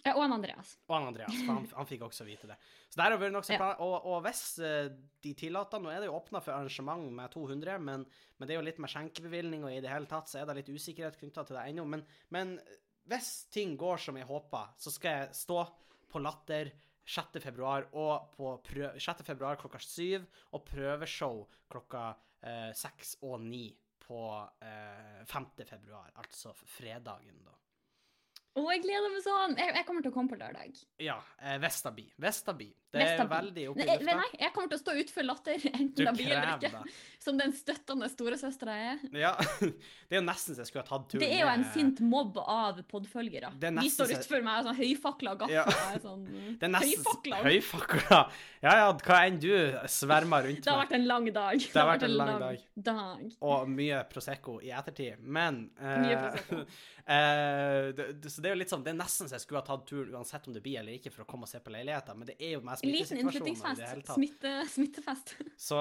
[0.03, 0.73] Ja, og en Andreas.
[0.89, 2.57] Og han Andreas, for han, han fikk også vite det.
[2.91, 3.69] Så der har vi nokså Ja.
[3.85, 4.91] Og, og hvis eh,
[5.23, 8.03] de tillater Nå er det jo åpna for arrangement med 200, men,
[8.37, 10.57] men det er jo litt med skjenkebevilgning, og i det hele tatt så er det
[10.59, 11.87] litt usikkerhet knytta til det ennå.
[11.95, 12.03] Men,
[12.35, 12.57] men
[13.07, 15.61] hvis ting går som jeg håper, så skal jeg stå
[16.11, 16.73] på Latter
[17.05, 17.39] 6.
[17.43, 19.23] februar, og på prø 6.
[19.27, 21.41] februar klokka syv, og prøveshow
[21.71, 22.09] klokka
[22.43, 23.65] eh, seks og ni
[24.03, 24.21] på
[24.63, 25.49] eh, 5.
[25.63, 27.55] februar, altså fredagen, da.
[28.53, 29.55] Å, jeg gleder meg sånn!
[29.57, 30.75] Jeg, jeg kommer til å komme på lørdag.
[31.01, 32.03] Ja, eh, Vestaby.
[32.21, 32.67] Vestaby.
[32.93, 33.31] Det er Vestaby.
[33.33, 34.13] veldig oppe i lufta.
[34.19, 36.81] nei, jeg kommer til å stå utfor latter, enten det blir eller ikke.
[37.23, 38.99] Som den støttende storesøstera jeg er.
[39.23, 39.31] Ja,
[39.63, 42.03] det er jo nesten så jeg skulle ha tatt turen Det er jo en sint
[42.05, 43.49] mobb av podfølgere.
[43.57, 45.55] Er De står utfor meg sånn høyfakla gaffa.
[45.55, 45.65] Ja.
[45.97, 46.27] og Sånn,
[46.61, 47.41] Det er nesten høyfakla.
[47.47, 48.21] Høyfakla.
[48.67, 49.49] Ja ja, hva enn du
[49.89, 50.85] svermer rundt Det har med.
[50.85, 51.65] vært en lang dag.
[51.73, 52.61] Det har vært en lang dag.
[52.91, 53.25] dag.
[53.49, 55.17] Og mye Prosecco i ettertid.
[55.25, 56.61] Men eh, Mye Prosecco.
[57.09, 59.61] eh, det, det, Så det er jo litt sånn Det er nesten så jeg skulle
[59.61, 61.71] ha tatt turen uansett om det blir eller ikke, for å komme og se på
[61.71, 64.09] leiligheter, men det er jo Liten og det hele innflyttingsfest.
[64.17, 65.31] Smitte, smittefest.
[65.67, 65.77] Så,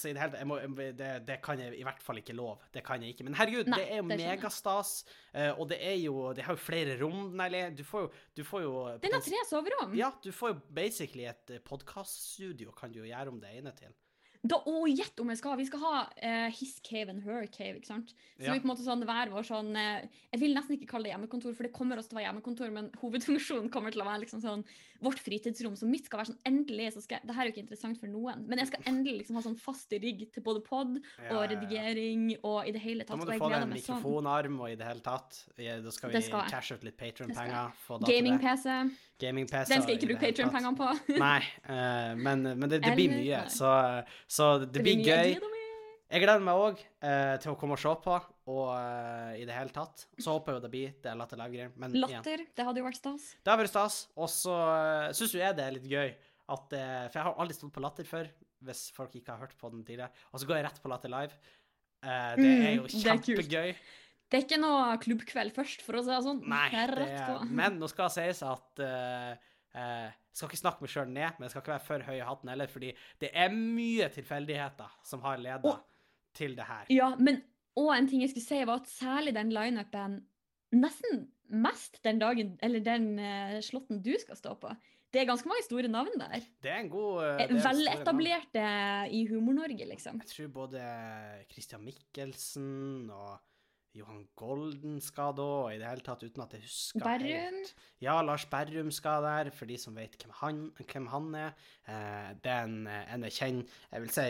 [0.00, 0.56] så i det hele tatt må,
[0.96, 2.62] det, det kan jeg i hvert fall ikke lov.
[2.72, 3.26] Det kan jeg ikke.
[3.28, 4.94] Men herregud, Nei, det er jo megastas.
[5.34, 7.50] eh, og det er jo Det har jo flere rom, nei.
[7.76, 9.92] Du får jo, du får jo Den har tre soverom.
[9.98, 13.92] Ja, du får jo basically et podkaststudio, kan du jo gjøre om det ene til.
[14.40, 15.58] Da, å, gjett om jeg skal!
[15.60, 18.14] Vi skal ha uh, his cave and her cave, ikke sant?
[18.38, 18.54] Så Ja.
[18.54, 20.00] vi på en måte sånn hver vår sånn uh,
[20.32, 22.72] Jeg vil nesten ikke kalle det hjemmekontor, for det kommer også til å være hjemmekontor,
[22.72, 24.64] men hovedfunksjonen kommer til å være liksom sånn
[25.02, 25.76] vårt fritidsrom.
[25.76, 28.00] som mitt skal være sånn endelig så skal jeg, Det her er jo ikke interessant
[28.00, 31.36] for noen, men jeg skal endelig liksom ha sånn fast rigg til både pod Ja,
[31.36, 33.20] og redigering og i det hele Da tatt.
[33.20, 33.76] må du få deg en sånn.
[33.78, 35.44] mikrofonarm og i det hele tatt.
[35.56, 37.72] Da skal vi Det skal cashe ut litt Det Patron-penger.
[37.88, 38.08] da det.
[38.14, 38.96] Gaming-PC.
[39.20, 39.68] Gaming-PC.
[39.68, 40.26] Den skal jeg ikke det bruke.
[40.32, 41.18] Patreon-pengene på.
[41.20, 45.04] Nei, uh, men, men det, det blir mye, så, så det, blir mye.
[45.04, 45.56] gøy.
[46.10, 46.54] Jeg gleder meg.
[46.58, 48.16] òg uh, til å komme og se på,
[48.50, 50.04] og uh, i det hele tatt.
[50.18, 51.70] Så håper jeg jo det blir det Latter Live-greier.
[51.76, 52.44] Latter, igjen, Latter.
[52.58, 53.30] Det hadde jo vært stas.
[53.38, 54.00] det har vært stas.
[54.18, 56.10] Og så uh, syns jo jeg det er litt gøy
[56.50, 58.30] at eh, For jeg har aldri stått på Latter før,
[58.66, 60.10] hvis folk ikke har hørt på den tidligere.
[60.32, 61.36] Og så går jeg rett på Latter Live.
[62.00, 63.74] Uh, det er jo Mm, det er kjempegøy.
[64.30, 66.42] Det er ikke noe klubbkveld først, for å si det sånn.
[66.50, 69.32] Nei, Det er men nå skal det sies at uh,
[69.74, 72.26] uh, skal ikke snakke meg sjøl ned, men jeg skal ikke være for høy i
[72.26, 75.74] hatten heller, fordi det er mye tilfeldigheter som har leda
[76.38, 76.90] til det her.
[76.94, 77.42] Ja, men
[77.78, 80.20] og en ting jeg skulle si, var at særlig den lineupen
[80.70, 84.70] Nesten mest den dagen, eller den uh, slåtten du skal stå på.
[85.10, 86.44] Det er ganske mange store navn der.
[86.62, 87.62] Det er en god navn.
[87.64, 88.66] Veletablerte
[89.10, 90.20] i Humor-Norge, liksom.
[90.22, 90.84] Jeg tror både
[91.50, 93.40] Christian Michelsen og
[93.98, 97.26] Johan Golden skal da, og i det hele tatt uten at jeg husker Berrum.
[97.26, 97.72] helt.
[98.02, 101.56] Ja, Lars Berrum skal der, for de som vet hvem han, hvem han er.
[101.88, 104.28] Eh, det er en, en jeg kjenner, jeg vil si,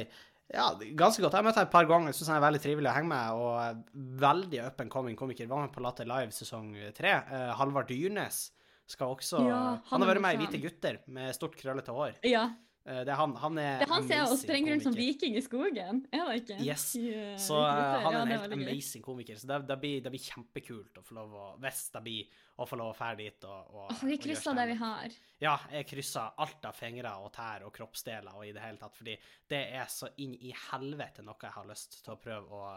[0.50, 0.66] ja,
[0.98, 1.36] ganske godt.
[1.38, 4.00] Jeg møtte deg et par ganger, syns han er veldig trivelig å henge med, og
[4.24, 5.48] veldig up and coming komiker.
[5.50, 7.12] Var med på Latter Live sesong tre.
[7.30, 8.48] Uh, Halvard Dyrnes
[8.90, 10.40] skal også Ja, han, han har vært med i.
[10.42, 12.18] Hvite gutter med stort, krøllete hår.
[12.26, 12.48] Ja.
[12.88, 13.34] Eh, det er han.
[13.36, 16.30] Han er Det er han som er og amazing rundt som viking i skogen, er
[16.30, 16.58] det ikke?
[16.64, 16.84] Yes.
[16.96, 19.36] Eh, Så eh, han er en helt amazing komiker.
[19.36, 22.66] Så det, det, blir, det blir kjempekult å få lov å Hvis det blir å
[22.68, 25.14] få lov å fære dit og, og, oh, vi krysser det vi har.
[25.40, 28.96] Ja, jeg krysser alt av fingre og tær og kroppsdeler og i det hele tatt,
[28.96, 29.14] fordi
[29.48, 32.74] det er så inn i helvete noe jeg har lyst til å prøve å,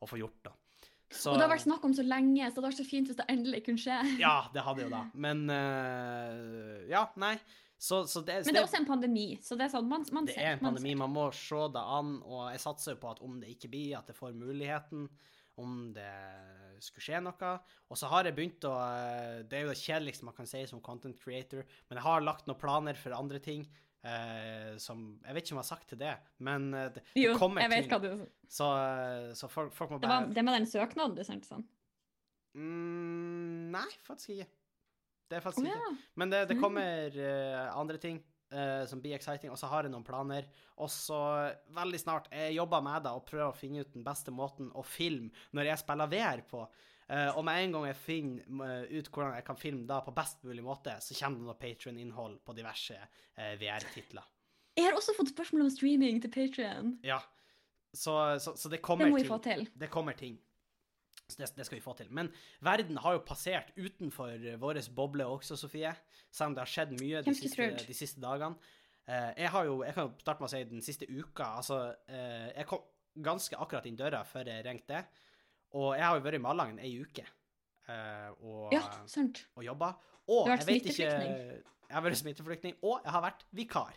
[0.00, 0.54] å få gjort, da.
[1.08, 3.08] Så, Og det har vært snakk om så lenge, så det hadde vært så fint
[3.08, 3.96] hvis det endelig kunne skje.
[4.20, 5.06] Ja, det hadde jo da.
[5.16, 7.38] Men uh, Ja, nei.
[7.78, 10.26] Så, så det, Men det er også en pandemi, så det er sånn man, man
[10.26, 10.42] det ser.
[10.42, 13.20] er en pandemi, man, man må se det an, og jeg satser jo på at
[13.22, 15.04] om det ikke blir, at jeg får muligheten,
[15.62, 16.10] om det
[16.82, 17.52] skulle skje noe.
[17.90, 20.64] Og så har jeg begynt å eh, Det er jo det kjedeligste man kan si
[20.70, 23.64] som content creator, men jeg har lagt noen planer for andre ting.
[24.08, 26.14] Eh, som Jeg vet ikke om jeg har sagt til det,
[26.48, 28.02] men det, jo, det kommer jeg vet ting.
[28.02, 31.48] du Så, eh, så folk, folk må Det var det med den søknaden du sendte
[31.50, 31.66] sånn.
[32.56, 34.48] mm, Nei, faktisk ikke.
[35.28, 35.76] Det er faktisk ikke.
[35.76, 35.94] ja.
[36.16, 36.62] Men det, det Mm.
[36.62, 40.46] kommer uh, andre ting uh, som blir exciting, og så har jeg noen planer.
[40.78, 41.18] Og så
[41.76, 44.82] veldig snart Jeg jobber med det og prøver å finne ut den beste måten å
[44.84, 46.66] filme når jeg spiller VR på.
[47.08, 50.12] Eh, og med en gang jeg finner eh, ut hvordan jeg kan filme da på
[50.16, 54.26] best mulig måte, så kommer det noe Patrion-innhold på diverse eh, VR-titler.
[54.76, 56.92] Jeg har også fått spørsmål om streaming til Patrion.
[57.06, 57.22] Ja.
[57.96, 58.12] Så,
[58.44, 59.32] så, så det kommer Det må vi ting.
[59.32, 59.64] få til.
[59.72, 60.36] Det kommer ting.
[61.28, 62.10] Så det, det skal vi få til.
[62.14, 62.28] Men
[62.64, 65.94] verden har jo passert utenfor vår boble også, Sofie.
[66.30, 68.60] Selv om det har skjedd mye de siste, de siste dagene.
[69.08, 71.48] Jeg har jo, jeg kan jo starte med å si den siste uka.
[71.62, 72.84] Altså, jeg kom
[73.24, 75.02] ganske akkurat inn døra før jeg ringte.
[75.76, 77.24] Og jeg har jo vært i Malangen ei uke
[77.88, 79.42] eh, og, Ja, sant.
[79.56, 79.92] og jobba.
[80.28, 81.64] Og Du har vært ikke smitteflyktning.
[81.88, 83.94] Jeg har vært smitteflyktning, og jeg har vært vikar.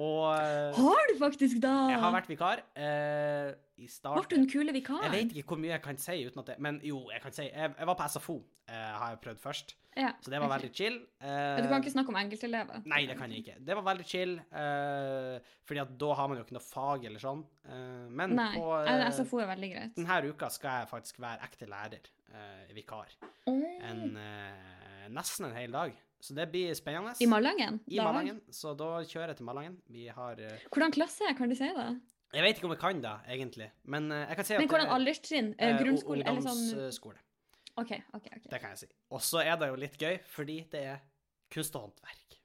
[0.00, 1.72] Og eh, Har du faktisk da?
[1.92, 4.22] jeg har vært vikar eh, i starten.
[4.22, 5.04] Ble du den kule vikaren?
[5.04, 7.32] Jeg vet ikke hvor mye jeg kan si uten at det Men jo, jeg kan
[7.36, 8.36] si Jeg, jeg var på SFO,
[8.72, 9.74] eh, har jeg prøvd først.
[9.92, 10.54] Ja, Så det var okay.
[10.62, 10.94] veldig chill.
[11.20, 12.80] Eh, Du kan ikke snakke om enkeltelever?
[12.88, 13.56] Nei, det kan jeg ikke.
[13.68, 17.20] Det var veldig chill, eh, fordi at da har man jo ikke noe fag eller
[17.20, 17.42] sånn.
[17.68, 18.54] Eh, men Nei.
[18.56, 19.92] på Eh, SFO er veldig greit.
[19.98, 23.12] denne uka skal jeg faktisk være ekte lærer, eh, vikar.
[23.44, 23.68] Mm.
[23.90, 24.18] En,
[25.12, 25.92] nesten en hel dag.
[26.22, 27.16] Så det blir spennende.
[27.18, 27.80] I Malangen?
[27.90, 28.38] I Da- Malangen.
[28.54, 29.76] Så da kjører jeg til Malangen.
[29.90, 30.66] Vi har uh...
[30.70, 31.88] Hvordan klasse er kan du si det?
[32.32, 34.68] Jeg vet ikke om jeg kan det, egentlig, men uh, jeg kan si at Men
[34.70, 35.50] hvordan er, alderstrinn?
[35.58, 36.22] Eh, Grunnskole?
[36.24, 37.18] Eller sånn Ungdomsskole.
[37.82, 38.28] OK, OK.
[38.36, 38.46] ok.
[38.52, 38.88] Det kan jeg si.
[39.12, 41.02] Og så er det jo litt gøy, fordi det er
[41.52, 42.38] kunst og håndverk.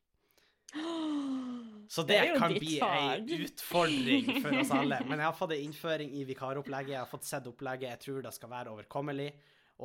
[1.87, 4.97] Så det, Det kan bli ei utfordring for oss alle.
[5.07, 8.25] Men jeg har fått en innføring i vikaropplegget, jeg har fått sett opplegget, jeg tror
[8.25, 9.29] det skal være overkommelig.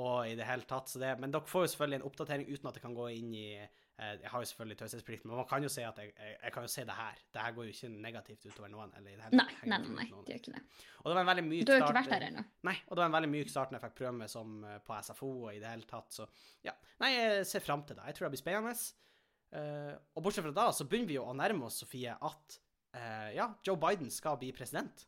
[0.03, 2.69] Og i det hele tatt, så det, Men dere får jo selvfølgelig en oppdatering uten
[2.71, 3.47] at det kan gå inn i
[4.03, 6.65] Jeg har jo selvfølgelig taushetsplikt, men man kan jo si at jeg, jeg, jeg kan
[6.65, 7.19] jo si det her.
[7.35, 8.95] Det her går jo ikke negativt utover noen.
[8.99, 10.63] Eller hele Nei, nei, nei, nei, det gjør ikke det.
[11.03, 12.45] Og det var en veldig myk Du har ikke vært her eh, ennå.
[12.67, 14.81] Nei, og det var en veldig myk start når jeg fikk prøve meg som eh,
[14.89, 16.27] på SFO og i det hele tatt, så
[16.67, 16.75] ja.
[17.05, 18.09] Nei, jeg ser fram til det.
[18.09, 18.75] Jeg tror det blir spennende.
[19.53, 22.55] Uh, og bortsett fra da, så begynner vi jo å nærme oss, Sofie, at
[22.97, 25.05] uh, ja, Joe Biden skal bli president.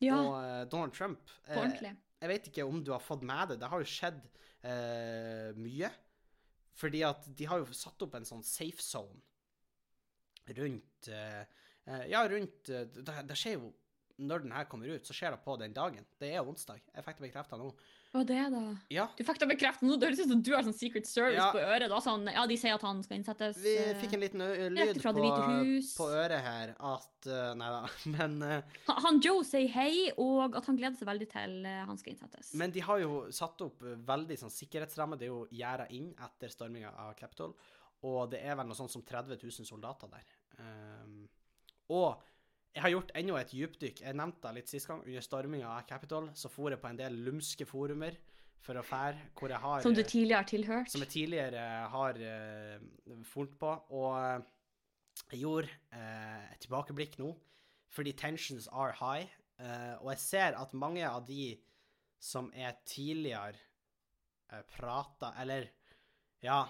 [0.00, 1.94] Ja, Og uh, Donald Trump på eh, ordentlig.
[2.18, 3.60] Jeg vet ikke om du har fått med det.
[3.60, 4.20] Det har jo skjedd
[4.66, 5.90] eh, mye.
[6.78, 9.20] Fordi at de har jo satt opp en sånn safe zone
[10.56, 11.42] rundt eh,
[11.84, 13.72] eh, Ja, rundt eh, det, det skjer jo
[14.24, 16.06] Når den her kommer ut, så skjer det på den dagen.
[16.18, 16.80] Det er onsdag.
[16.90, 17.68] Jeg fikk det bekrefta nå.
[18.16, 18.60] Og det, da?
[18.88, 19.98] Ja, Du fikk det bekreftet nå.
[20.00, 21.50] Det høres ut som du har sånn Secret Service Ja.
[21.52, 21.90] på øret.
[21.92, 21.98] Da.
[22.00, 23.58] Sånn, ja, de sier at han skal innsettes.
[23.60, 25.12] vi eh, fikk en liten lyd på,
[25.98, 27.82] på øret her at uh, Nei da,
[28.16, 31.84] men uh, han- Han Joe sier hei, og at han gleder seg veldig til uh,
[31.90, 32.54] han skal innsettes.
[32.54, 35.18] Men de har jo satt opp eh, veldig sånn sikkerhetsramme.
[35.20, 37.52] Det er jo gjerda inn etter storminga av Capitol.
[38.08, 40.24] Og det er vel noe sånt som 30 000 soldater der.
[40.58, 41.28] Um,
[41.90, 42.22] og
[42.74, 44.02] jeg har gjort enda et dypdykk.
[44.04, 45.00] Jeg nevnte det litt sist gang.
[45.06, 48.18] Under storminga av Capitol så for jeg på en del lumske forumer
[48.62, 50.90] for å fære hvor jeg har som du eh, tidligere har tilhørt.
[50.92, 53.74] som jeg tidligere har uh, fulgt på.
[53.96, 54.46] Og eh,
[55.32, 57.32] jeg gjorde uh, et tilbakeblikk nå,
[57.94, 59.30] fordi tensions are high.
[59.58, 61.56] Uh, og jeg ser at mange av de
[62.22, 63.58] som er tidligere
[64.52, 65.66] uh, prata Eller
[66.42, 66.60] ja,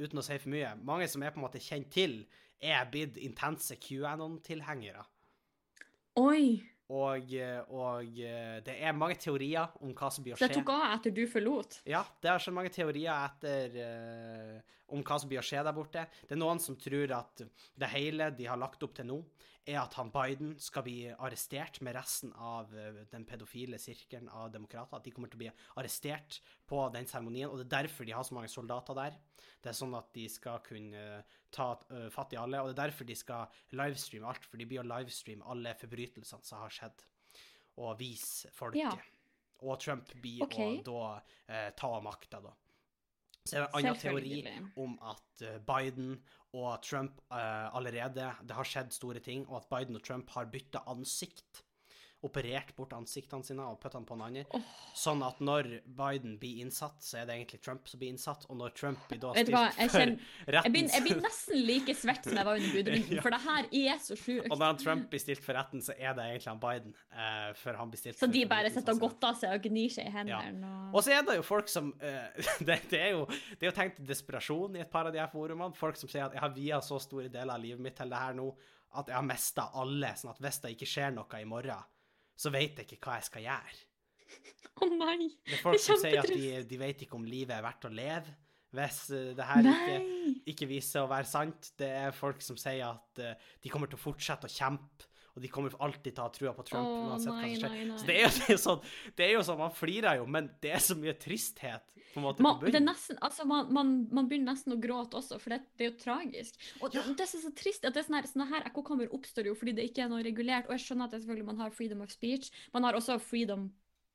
[0.00, 2.22] uten å si for mye Mange som er på en måte kjent til,
[2.60, 5.04] er blitt intense QAnon-tilhengere.
[6.20, 6.60] Oi!
[6.90, 10.48] Og, eh, og eh, det er mange teorier om hva som blir å skje.
[10.50, 11.78] det tok av etter du forlot.
[11.86, 15.76] Ja, det har så mange teorier etter eh, om hva som blir å skje der
[15.76, 16.06] borte.
[16.26, 17.44] Det er noen som tror at
[17.78, 19.20] det hele de har lagt opp til nå,
[19.68, 24.48] er at han Biden skal bli arrestert med resten av eh, den pedofile sirkelen av
[24.54, 24.98] demokrater.
[24.98, 25.50] At de kommer til å bli
[25.80, 29.18] arrestert på den seremonien, og det er derfor de har så mange soldater der.
[29.60, 32.76] Det er sånn at de skal kunne eh, ta eh, fatt i alle, og det
[32.78, 36.74] er derfor de skal livestreame alt, for de blir å livestreame alle forbrytelsene som har
[36.74, 37.06] skjedd,
[37.84, 38.86] og vise folket.
[38.86, 38.96] Ja.
[39.60, 40.78] Og Trump blir okay.
[40.80, 41.02] å da
[41.52, 42.56] eh, ta makta, da.
[43.48, 44.40] Så er det en annen teori
[44.78, 46.14] om at eh, Biden
[46.50, 50.50] og Trump uh, allerede Det har skjedd store ting, og at Biden og Trump har
[50.50, 51.62] bytta ansikt.
[52.26, 54.64] Operert bort ansiktene sine og puttet på en annen.
[54.96, 58.44] Sånn at når Biden blir innsatt, så er det egentlig Trump som blir innsatt.
[58.52, 62.26] Og når Trump blir da stilt for Jeg retten blir, jeg blir nesten like svett
[62.28, 63.22] som jeg var under budrunden, Ja.
[63.24, 64.50] for det her er så sjukt.
[64.50, 66.96] Og når Trump blir stilt for retten, så er det egentlig han Biden.
[67.08, 70.10] Uh, for han blir stilt Så de bare setter og godter seg og gnir seg
[70.10, 70.74] i hendene.
[70.90, 70.98] Og...
[71.00, 73.24] Og så er det jo folk som uh, det, det, er jo,
[73.56, 75.72] det er jo tenkt desperasjon i et par av de her forumene.
[75.78, 78.20] Folk som sier at jeg har via så store deler av livet mitt til det
[78.20, 78.50] her nå
[78.98, 80.12] at jeg har mista alle.
[80.18, 81.88] Sånn at hvis det ikke skjer noe i morgen,
[82.40, 83.80] så vet jeg ikke hva jeg skal gjøre.
[84.80, 85.26] Å nei!
[85.44, 87.66] Det er folk Det er som sier at de, de vet ikke om livet er
[87.66, 88.38] verdt å leve
[88.76, 89.94] hvis eh, det her ikke,
[90.52, 91.72] ikke viser å være sant.
[91.78, 95.42] Det er folk som sier at eh, de kommer til å fortsette å kjempe, og
[95.44, 96.86] de kommer alltid til å ha trua på Trump.
[96.88, 97.70] oh, uansett hva som skjer.
[97.70, 97.98] nei, nei.
[98.00, 98.80] Så det er, det, er sånn,
[99.16, 102.24] det er jo sånn, man flirer jo, men det er så mye tristhet på en
[102.26, 105.54] måte Man, på det nesten, altså man, man, man begynner nesten å gråte også, for
[105.54, 106.56] det, det er jo tragisk.
[106.80, 107.04] Og Ja.
[107.06, 109.46] det, det som er så trist, at det er sånn her, sånne her ekkokammer oppstår
[109.46, 110.66] jo fordi det ikke er noe regulert.
[110.66, 112.50] Og jeg skjønner at det selvfølgelig man har freedom of speech.
[112.74, 113.68] Man har også freedom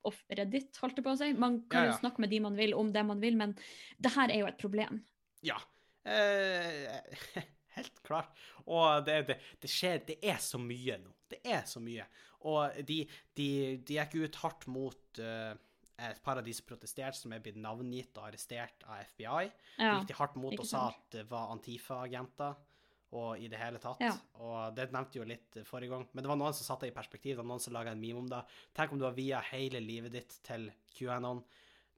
[0.05, 1.31] of Reddit, holdt jeg på å si.
[1.39, 1.93] Man kan Ja, ja.
[1.95, 3.55] jo snakke med de man vil om det man vil, men
[3.97, 4.99] det her er jo et problem.
[5.47, 5.55] Ja.
[6.05, 6.99] Eh,
[7.75, 8.31] helt klart.
[8.65, 11.13] Og det, det, det skjer Det er så mye nå.
[11.31, 12.05] Det er så mye.
[12.45, 12.99] Og de,
[13.37, 13.49] de,
[13.81, 15.55] de gikk ut hardt mot uh,
[15.95, 19.49] et par av de som protesterte, som er blitt navngitt og arrestert av FBI.
[19.79, 22.55] De gikk de hardt mot og sa at det var Antifa-agenter.
[23.15, 24.01] Og i det hele tatt.
[24.03, 24.11] Ja.
[24.43, 26.01] Og det nevnte jo litt eh, forrige gang.
[26.11, 27.35] Men det var noen som satte det i perspektiv.
[27.35, 28.41] Det var noen som laga en meme om det.
[28.75, 30.65] Tenk om du har via hele livet ditt til
[30.97, 31.39] QAnon.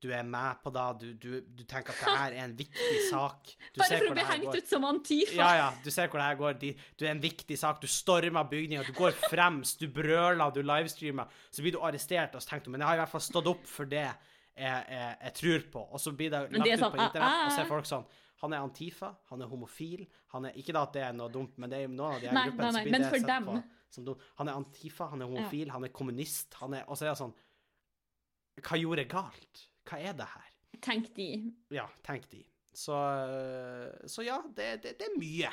[0.03, 0.85] Du er med på det.
[1.01, 3.49] Du, du, du tenker at det her er en viktig sak.
[3.73, 4.57] Du Bare ser for å bli hengt går.
[4.61, 5.37] ut som Antifa.
[5.39, 6.59] Ja, ja, du ser hvor det her går.
[6.61, 7.81] Du er en viktig sak.
[7.81, 11.31] Du stormer bygninga, du går fremst, du brøler, du livestreamer.
[11.49, 13.49] Så blir du arrestert, og så tenker du men jeg har i hvert fall stått
[13.49, 15.83] opp for det jeg, jeg, jeg tror på.
[15.93, 18.05] Og så blir det lagt det sånn, ut på internett, og så ah, folk sånn
[18.43, 21.55] Han er Antifa, han er homofil, han er Ikke da at det er noe dumt,
[21.57, 23.21] men det er noen av de her Nei, gruppene nei, nei, blir men det for
[23.21, 23.47] sett dem.
[23.49, 23.57] på
[23.97, 24.09] som.
[24.41, 27.19] Han er Antifa, han er homofil, han er kommunist, han er Og så er det
[27.21, 27.33] sånn
[28.65, 29.63] Hva gjorde jeg galt?
[29.87, 30.49] Hva er det her?
[30.83, 31.29] Tenk de.
[31.73, 32.43] Ja, tenk de.
[32.77, 32.93] Så,
[34.05, 35.49] så ja, det, det, det er mye.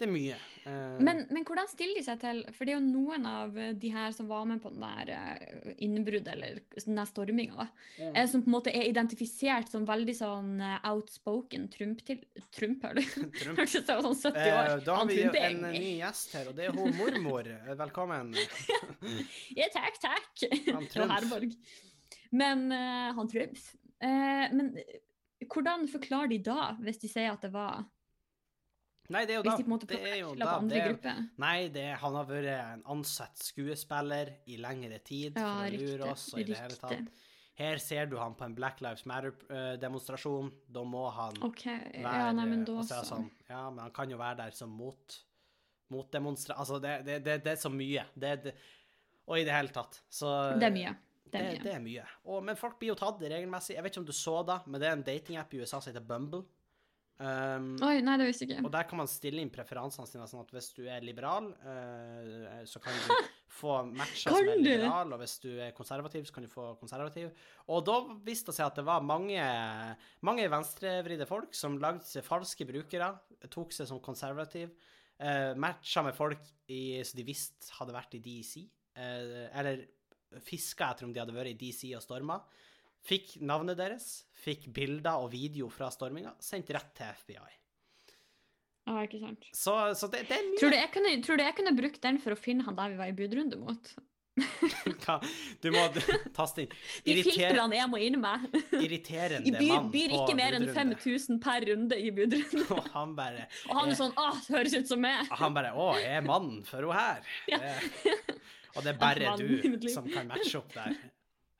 [0.00, 0.36] Det er mye.
[0.64, 3.90] Eh, Men, men hvordan stiller de seg til For det er jo noen av de
[3.92, 7.66] her som var med på den der eh, innbruddet, eller den der storminga,
[7.98, 8.14] mm.
[8.14, 12.22] eh, som på en måte er identifisert som veldig sånn eh, outspoken Trump til
[12.56, 13.28] Trump, hører du?
[13.42, 13.60] Trump.
[13.68, 14.86] Sånn 70 Eh, år.
[14.88, 17.52] da har vi er en ny gjest her, og det er hun mormor.
[17.58, 18.32] Eh, Velkommen.
[19.56, 20.48] Ja, takk, takk.
[20.96, 21.10] Fra.
[21.12, 21.52] Herborg.
[22.30, 23.70] Men uh, han Trumf.
[24.00, 25.00] Uh, men eh,
[25.50, 27.84] hvordan forklarer de da, hvis de sier at det var
[29.10, 29.56] Nei, det er jo da.
[29.58, 30.52] de Det er jo da.
[30.62, 35.72] Det nei, det, han har vært en ansatt skuespiller i lengre tid Ja, for å
[35.72, 36.04] riktig.
[36.06, 36.26] oss.
[36.30, 37.24] og i det hele tatt.
[37.58, 40.52] Her ser du han på en Black Lives Matter-demonstrasjon.
[40.70, 41.90] Da må han okay.
[41.98, 44.70] være Ja, nei, men da så sånn, Ja, men han kan jo være der som
[44.78, 45.18] mot
[45.90, 48.06] motdemonstrant Altså, det, det, det, det er så mye.
[48.14, 48.54] Det, det,
[49.26, 50.00] og i det hele tatt.
[50.08, 50.94] Så Det er mye.
[51.30, 51.64] Det Det, er mye.
[51.64, 52.06] det er mye.
[52.26, 53.76] Og, men folk blir jo tatt regelmessig.
[53.76, 55.92] Jeg vet ikke om du så det, men det er en datingapp i USA som
[55.92, 56.44] heter Bumble.
[57.20, 58.62] Um, Oi, nei, det visste jeg ikke.
[58.64, 62.62] og der kan man stille inn preferansene sine, sånn at hvis du er liberal, uh,
[62.64, 63.10] så kan du
[63.60, 67.28] få matcher som er liberal, og hvis du er konservativ, så kan du få konservativ.
[67.68, 69.44] Og da viste det seg at det var mange,
[70.24, 73.12] mange venstrevridde folk som lagde seg falske brukere,
[73.52, 74.72] tok seg som konservativ,
[75.20, 76.40] uh, matcha med folk
[76.72, 78.64] i, som de visste hadde vært i DC,
[78.96, 79.84] uh, eller
[80.44, 82.40] fiska etter om de hadde vært i DC og storma.
[83.06, 87.56] Fikk navnet deres, fikk bilder og video fra storminga, sendt rett til FBI.
[88.90, 89.48] Ja, ikke sant.
[89.54, 90.60] Så, så det, det er mye.
[90.60, 92.94] Tror du, jeg kunne, tror du jeg kunne brukt den for å finne han der
[92.94, 93.92] vi var i budrunde mot?
[95.04, 95.16] Hva?
[95.60, 95.82] Du må
[96.36, 96.70] taste inn
[97.04, 98.46] De filtrene jeg må inn med.
[98.78, 102.64] irriterende Jeg byr, mann byr ikke mer enn 5000 per runde i budrunde.
[102.76, 105.28] Og han bare Og han er sånn Å, det høres ut som meg!
[105.42, 107.36] Han bare Å, er mannen for henne her.
[107.50, 107.60] Ja.
[107.60, 108.40] Det,
[108.76, 110.94] og det er bare du som kan matche opp der.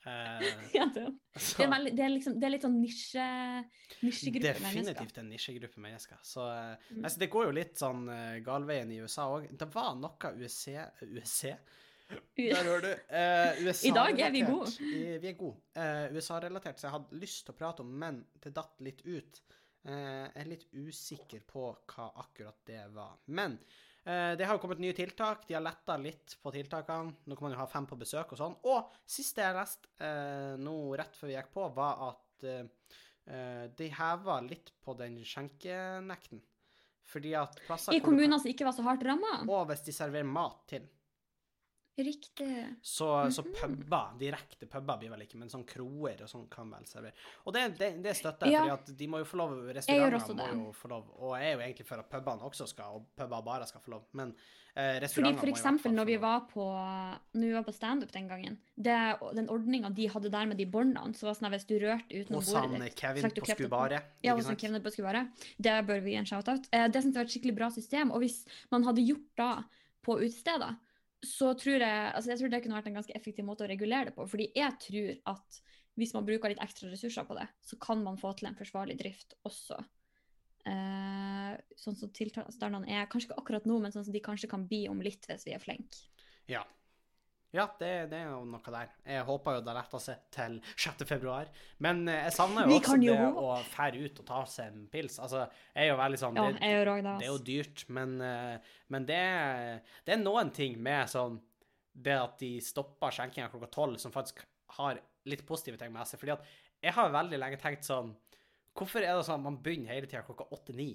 [0.01, 0.41] Uh,
[0.79, 1.03] Ja, det,
[1.61, 3.25] er veldig, det, er liksom, det er litt sånn nisje,
[4.01, 4.95] nisjegruppe mennesker.
[4.95, 6.23] definitivt en nisjegruppe mennesker.
[6.25, 7.05] Så uh, Mm.
[7.05, 9.51] altså, det går jo litt sånn uh, galveien i USA òg.
[9.61, 10.73] Det var noe USC
[11.05, 11.43] USC?
[12.41, 12.91] Der hører du.
[13.13, 14.73] Uh, USA I dag er vi gode.
[14.89, 15.85] I, vi er gode.
[16.17, 19.43] USA-relatert, så jeg hadde lyst til å prate om, men det datt litt ut.
[19.81, 23.15] Jeg er litt usikker på hva akkurat det var.
[23.33, 23.55] Men
[24.05, 25.43] det har jo kommet nye tiltak.
[25.49, 27.13] De har letta litt på tiltakene.
[27.29, 28.55] Nå kan man jo ha fem på besøk og sånn.
[28.71, 32.95] Og siste jeg leste eh, nå rett før vi gikk på, var at eh,
[33.29, 36.41] eh, de heva litt på den skjenkenekten.
[37.11, 39.43] Fordi at plasser I kommuner som ikke var så hardt ramma.
[39.45, 40.89] Og hvis de serverer mat til.
[42.05, 42.77] Riktig.
[42.83, 43.53] Så, så Mhm.
[43.61, 47.13] puber, direkte puber blir vel ikke, men sånn kroer og sånn kan vel servere.
[47.47, 48.63] Og det, det, det støtter jeg, Ja.
[48.77, 51.57] fordi at de må jo få lov, restauranter må jo få lov, og jeg er
[51.57, 54.35] jo egentlig for at pubene også skal, og puber bare skal få lov, men
[54.77, 56.65] eh, Fordi restauranter for må i hvert eksempel når vi var på,
[57.35, 58.97] når vi var på standup den gangen, det,
[59.35, 62.09] den ordninga de hadde der med de båndene, så var sånn at hvis du rørte
[62.15, 63.51] utenom Hos bordet han ditt Kevin trakk du på.
[63.57, 64.57] Skubare, Ja, hos han?
[64.57, 65.29] Kevin på Skubare.
[65.61, 66.69] Det bør vi gi en shout-out.
[66.73, 68.11] Eh, det synes jeg var et skikkelig bra system.
[68.13, 69.65] Og hvis man hadde gjort da
[70.03, 70.77] på utesteder,
[71.27, 74.09] så tror jeg altså jeg tror det kunne vært en ganske effektiv måte å regulere
[74.09, 74.27] det på.
[74.31, 75.61] Fordi jeg tror at
[76.01, 78.97] hvis man bruker litt ekstra ressurser på det, så kan man få til en forsvarlig
[79.01, 79.77] drift også.
[80.69, 84.67] Eh, sånn som tilstandene er, kanskje ikke akkurat nå, men sånn som de kanskje kan
[84.69, 86.05] bli om litt hvis vi er flinke.
[86.51, 86.65] Ja.
[87.53, 88.91] Ja, det, det er jo noe der.
[89.11, 91.03] Jeg håper jo det letter seg til 6.
[91.09, 91.49] februar.
[91.83, 94.85] Men eh, jeg savner jo også jo det å fære ut og ta seg en
[94.93, 95.17] pils.
[95.19, 97.15] Altså, jeg er jo veldig sånn Ja, det- gjør òg det.
[97.27, 98.59] Er jo dyrt, men, eh,
[98.89, 101.41] men det, er- det er noen ting med sånn
[101.93, 104.45] Det at de stopper skjenkinga klokka tolv, som faktisk
[104.79, 106.21] har litt positive ting med seg.
[106.21, 106.45] Fordi at
[106.81, 108.15] jeg har veldig lenge tenkt sånn
[108.79, 110.93] Hvorfor er det sånn at man begynner hele tida klokka åtte-ni?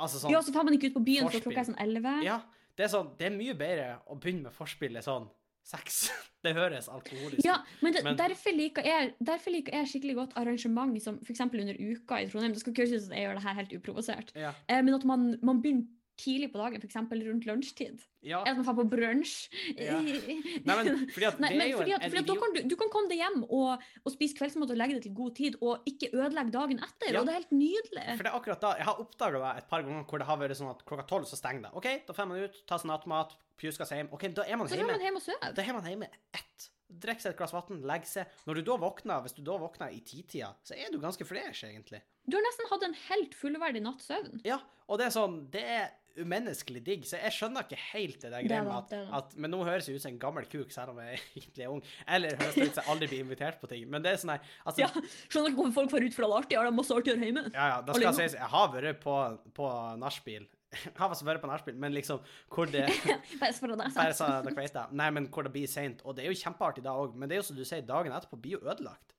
[0.00, 2.22] Altså sånn Ja, så tar man ikke ut på byen før klokka er sånn 11.
[2.24, 2.38] Ja,
[2.78, 5.26] det er sånn Det er mye bedre å begynne med forspillet sånn
[5.66, 6.06] sex.
[6.46, 10.36] Det høres alkoholisk Ja, men, det, Men- derfor, liker jeg, derfor liker jeg skikkelig godt
[10.38, 11.40] arrangement som f.eks.
[11.50, 12.54] under uka i Trondheim.
[12.54, 14.30] Det skal ikke høres ut som jeg gjør det her helt uprovosert.
[14.38, 14.52] Ja.
[14.70, 16.96] Eh, men at man, man begynner tidlig på dagen, f.eks.
[17.28, 18.02] rundt lunsjtid.
[18.26, 18.40] ja.
[18.42, 19.34] Eller at man drar på brunsj.
[19.78, 19.98] Ja.
[20.02, 22.42] Nei, men fordi at Nei, det men fordi at, fordi at idiot...
[22.42, 25.14] kan du, du kan komme deg hjem og, og spise kveldsmat og legge deg til
[25.18, 27.12] god tid, og ikke ødelegge dagen etter.
[27.14, 27.20] Ja.
[27.22, 28.06] Og det er helt nydelig.
[28.18, 30.40] For det er akkurat da, Jeg har oppdaga det et par ganger hvor det har
[30.42, 31.74] vært sånn at klokka tolv så stenger det.
[31.78, 34.10] OK, da får man ut, tar seg nattmat, pjuskas hjem.
[34.14, 34.94] OK, da er man Så hjemme.
[34.98, 35.38] man hjem og søv.
[35.54, 36.68] Da er man hjemme ett.
[36.88, 38.30] drikke seg et glass vann, legg seg.
[38.48, 41.66] Når du da våkner, hvis du da våkner i titida, så er du ganske fresh,
[41.68, 42.00] egentlig.
[42.24, 44.40] Du har nesten hatt en helt fullverdig natts søvn.
[44.48, 44.56] Ja,
[44.88, 45.90] og det er sånn Det er
[46.22, 49.36] umenneskelig digg, så jeg skjønner ikke helt det der greia er med at, er at
[49.40, 51.82] Men nå høres jeg ut som en gammel kuk, selv om jeg egentlig er ung.
[52.06, 53.88] Eller høres det ut som jeg aldri blir invitert på ting.
[53.92, 54.90] Men det er sånn her altså, Ja,
[55.28, 57.44] Skjønner ikke hvorfor folk får ut fra det artig, har de masse gjøre hjemme.
[57.54, 58.22] Ja, ja, da skal Alene.
[58.22, 59.18] sies Jeg har vært på,
[59.58, 60.48] på nachspiel.
[60.84, 62.18] Jeg har altså vært på nachspiel, men liksom
[62.52, 62.86] hvor det
[63.40, 64.88] Bare for å er så dere vet det.
[65.00, 66.02] Nei, men hvor det blir seint.
[66.04, 68.12] Og det er jo kjempeartig da òg, men det er jo som du sier, dagen
[68.12, 69.17] etterpå blir jo ødelagt.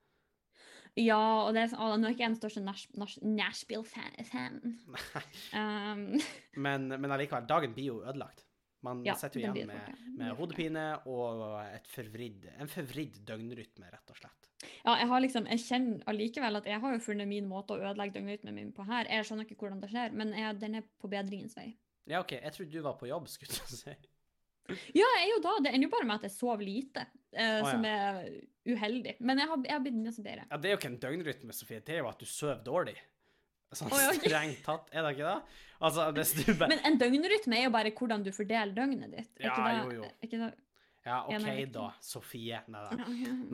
[0.97, 4.77] Ja, og det er sånn, å, nå er ikke jeg den største Nash- Nash- Nashville-fan.
[5.53, 6.19] Um,
[6.65, 8.45] Men, men allikevel, dagen blir jo ødelagt.
[8.81, 11.41] Man Ja, sitter jo igjen med, med hodepine og
[11.91, 14.47] forvridd, en forvridd døgnrytme, rett og slett.
[14.85, 17.81] ja, jeg har liksom, jeg kjenner allikevel at jeg har jo funnet min måte å
[17.81, 19.09] ødelegge døgnrytmen min på her.
[19.11, 21.73] Jeg skjønner ikke hvordan det skjer, men jeg, den er på bedringens vei.
[22.07, 23.97] Ja, OK, jeg trodde du var på jobb, skulle jeg si.
[24.95, 25.55] Ja, jeg er jo da.
[25.65, 28.25] Det ender jo bare med at jeg sover lite, eh, som er
[28.69, 29.15] uheldig.
[29.19, 30.45] Men jeg har, jeg har blitt mye bedre.
[30.49, 32.97] Ja, det er jo ikke en døgnrytme, Sofie, det er jo at du sover dårlig.
[33.69, 34.31] Sånn oh, ja, okay.
[34.31, 35.59] strengt tatt, er det ikke det?
[35.85, 39.29] Altså, du bare Men en døgnrytme er jo bare hvordan du fordeler døgnet ditt.
[39.37, 40.09] Er Ja, ikke det, jo, jo.
[40.25, 40.49] Ikke det?
[41.05, 42.57] Ja, OK da, Sofie.
[42.67, 43.05] Nei da.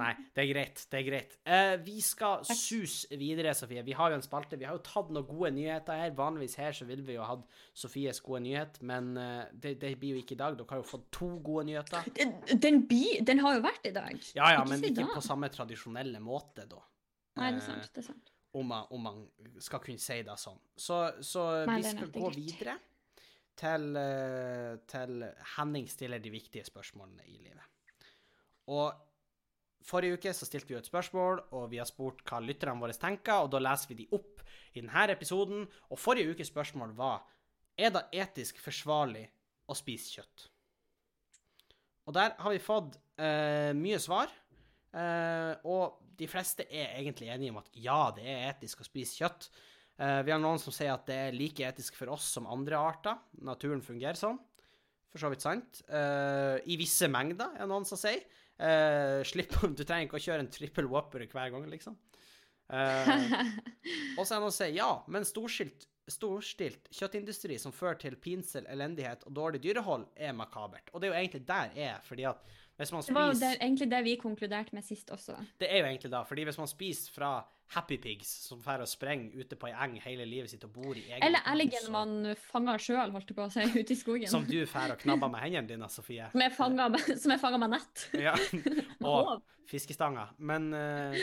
[0.01, 0.81] Nei, det er greit.
[0.91, 1.36] Det er greit.
[1.45, 3.84] Eh, vi skal suse videre, Sofie.
[3.86, 4.58] Vi har jo en spalte.
[4.60, 6.12] Vi har jo tatt noen gode nyheter her.
[6.17, 7.45] Vanligvis her så ville vi jo hatt
[7.77, 10.58] Sofies gode nyhet, men eh, det, det blir jo ikke i dag.
[10.58, 12.10] Dere har jo fått to gode nyheter.
[12.17, 12.34] Den,
[12.65, 14.17] den, bi, den har jo vært i dag.
[14.36, 16.81] Ja ja, men ikke på samme tradisjonelle måte, da.
[17.38, 17.93] Nei, det er Eh, sant.
[17.93, 18.34] det er sant.
[18.55, 19.23] om, man, om man
[19.62, 20.58] skal kunne si det sånn.
[20.79, 22.38] Så, så Nei, vi skal gå greit.
[22.41, 22.77] videre
[23.60, 27.63] til, eh, til Henning stiller de viktige spørsmålene i livet.
[28.68, 28.94] Og
[29.86, 32.96] forrige uke så stilte vi jo et spørsmål, og vi har spurt hva lytterne våre
[32.98, 34.41] tenker, og da leser vi de opp
[34.74, 35.68] i denne episoden.
[35.91, 37.24] Og forrige ukes spørsmål var
[37.78, 39.28] er det etisk forsvarlig
[39.68, 40.48] å spise kjøtt.
[42.06, 44.32] Og der har vi fått eh, mye svar,
[44.94, 49.18] eh, og de fleste er egentlig enige om at ja, det er etisk å spise
[49.20, 49.50] kjøtt.
[49.95, 52.79] Eh, vi har noen som sier at det er like etisk for oss som andre
[52.79, 53.19] arter.
[53.47, 54.39] Naturen fungerer sånn.
[55.12, 55.79] For så vidt sant.
[55.88, 58.25] Eh, I visse mengder, er det noen som sier.
[58.55, 61.97] Eh, slipp, du trenger ikke å kjøre en trippel whopper hver gang, liksom.
[64.17, 68.15] Og så er det noen som sier ja, men storstilt, storstilt kjøttindustri som fører til
[68.17, 70.89] pinsel, elendighet og dårlig dyrehold, er makabert.
[70.91, 72.41] Og det er jo egentlig der jeg er, fordi at
[72.75, 73.13] hvis man spiser...
[73.13, 75.38] Det var jo egentlig det vi konkluderte med sist også.
[75.62, 77.31] Det er jo egentlig da, fordi hvis man spiser fra
[77.73, 80.93] Happy Pigs, som drar og sprenger ute på ei eng hele livet sitt og bor
[80.95, 84.30] i egen Eller elgen man fanger sjøl, holdt jeg på å si, ute i skogen.
[84.32, 86.30] Som du drar og knabber med hendene dine, Sofie.
[86.32, 86.88] Som er fanga
[87.60, 88.08] med, nett.
[88.25, 88.36] Ja.
[89.06, 90.28] Og fiskestanga.
[90.38, 91.17] Men, eh,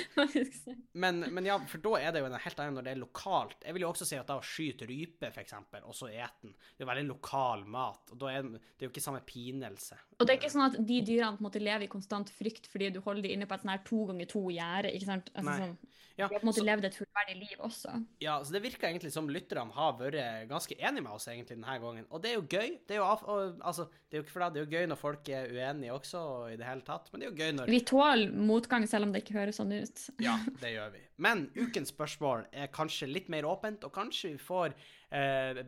[0.98, 3.56] men, men ja, for da er det jo en helt annen når det er lokalt.
[3.64, 6.56] Jeg vil jo også si at da å skyte rype, eksempel, og så ete den,
[6.76, 8.02] det er veldig lokal mat.
[8.10, 9.98] Og da er den- det er jo ikke samme pinelse.
[10.22, 12.68] Og det er ikke sånn at de dyrene på en måte lever i konstant frykt
[12.70, 14.92] fordi du holder de inne på et sånn her to ganger to gjerde.
[14.94, 15.32] ikke sant?
[15.34, 15.58] Altså, Nei.
[15.64, 17.94] sånn, Ja, de har på en måte så, levd et fullverdig liv også.
[18.20, 21.78] ja, så det virker egentlig som lytterne har vært ganske enige med oss egentlig denne
[21.82, 22.06] gangen.
[22.10, 22.78] Og det er jo gøy.
[22.86, 25.28] Det er jo, og, altså, det er jo det, det er jo gøy når folk
[25.32, 27.08] er uenige også, og i det hele tatt.
[27.10, 29.72] Men det er jo gøy når Vi tåler motgang selv om det ikke høres sånn
[29.72, 30.04] ut.
[30.22, 31.02] Ja, det gjør vi.
[31.22, 34.74] Men ukens spørsmål er kanskje litt mer åpent, og kanskje vi får
[35.14, 35.60] eh,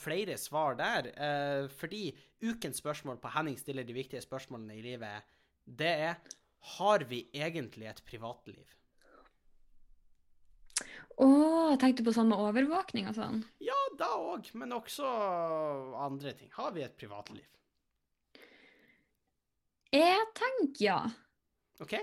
[0.00, 1.10] flere svar der.
[1.14, 2.08] Eh, fordi
[2.42, 6.18] ukens spørsmål på Henning stiller de viktige spørsmålene i livet, det er
[6.76, 8.64] Har vi egentlig et privatliv?
[11.16, 11.28] Å,
[11.78, 13.44] tenkte du på sånn med overvåkning og sånn?
[13.62, 15.06] Ja, da òg, men også
[16.02, 16.50] andre ting.
[16.58, 17.46] Har vi et privatliv?
[19.94, 20.98] Jeg tenker ja.
[21.80, 21.94] OK?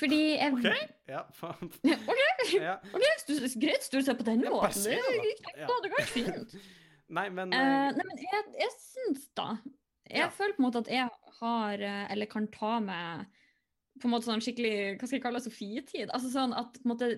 [0.00, 0.66] Fordi jeg OK?
[1.10, 1.70] Ja, faen.
[2.12, 2.22] OK,
[2.56, 2.78] Ja.
[2.94, 4.82] okay stor, greit, stort sett på den måten.
[4.86, 5.60] Det det.
[5.60, 5.68] Ja.
[5.84, 6.54] det går fint.
[7.18, 9.50] Nei, men eh, nei, men jeg, jeg syns da
[10.08, 13.26] Jeg føler på en måte at jeg har, eh, eller kan ta med
[14.00, 15.44] på en måte sånn skikkelig Hva skal jeg kalle det?
[15.44, 16.08] Sofietid.
[16.16, 17.10] Altså sånn at på en måte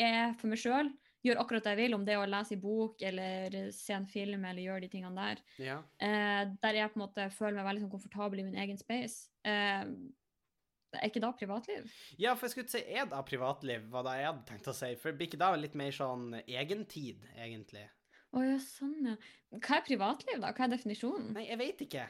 [0.00, 0.90] jeg for meg sjøl
[1.24, 4.06] gjør akkurat det jeg vil, om det er å lese i bok eller se en
[4.08, 5.42] film eller gjøre de tingene der.
[5.60, 5.78] ja.
[6.00, 9.28] Eh, der jeg på en måte føler meg veldig sånn komfortabel i min egen space.
[9.44, 9.84] Eh,
[10.98, 11.86] er ikke da privatliv?
[12.18, 14.92] Ja, for jeg skulle si er da privatliv, hva da jeg hadde tenkt å si.
[14.98, 17.86] For blir ikke da litt mer sånn egentid, egentlig?
[18.30, 19.18] Å ja, sånn, ja.
[19.58, 20.50] Hva er privatliv, da?
[20.54, 21.30] Hva er definisjonen?
[21.36, 22.08] Nei, jeg vet ikke.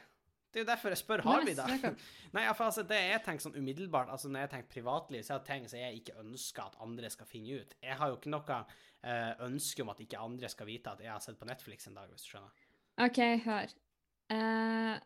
[0.51, 1.65] Det er jo derfor jeg spør, har vi det?
[2.35, 5.39] Nei, for altså, det jeg tenker sånn umiddelbart, altså når jeg tenker privatliv, så er
[5.39, 7.77] det ting som jeg ikke ønsker at andre skal finne ut.
[7.85, 11.13] Jeg har jo ikke noe eh, ønske om at ikke andre skal vite at jeg
[11.13, 12.67] har sett på Netflix en dag, hvis du skjønner.
[13.05, 13.73] OK, hør.
[14.35, 14.99] Eh,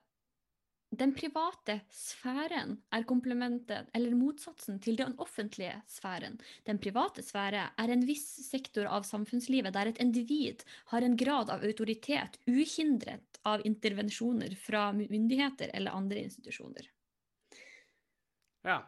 [0.99, 6.39] den private sfæren er komplementet, eller motsatsen, til den offentlige sfæren.
[6.67, 11.53] Den private sfære er en viss sektor av samfunnslivet der et individ har en grad
[11.53, 16.89] av autoritet uhindret av intervensjoner fra myndigheter eller andre institusjoner.
[18.65, 18.81] Ja.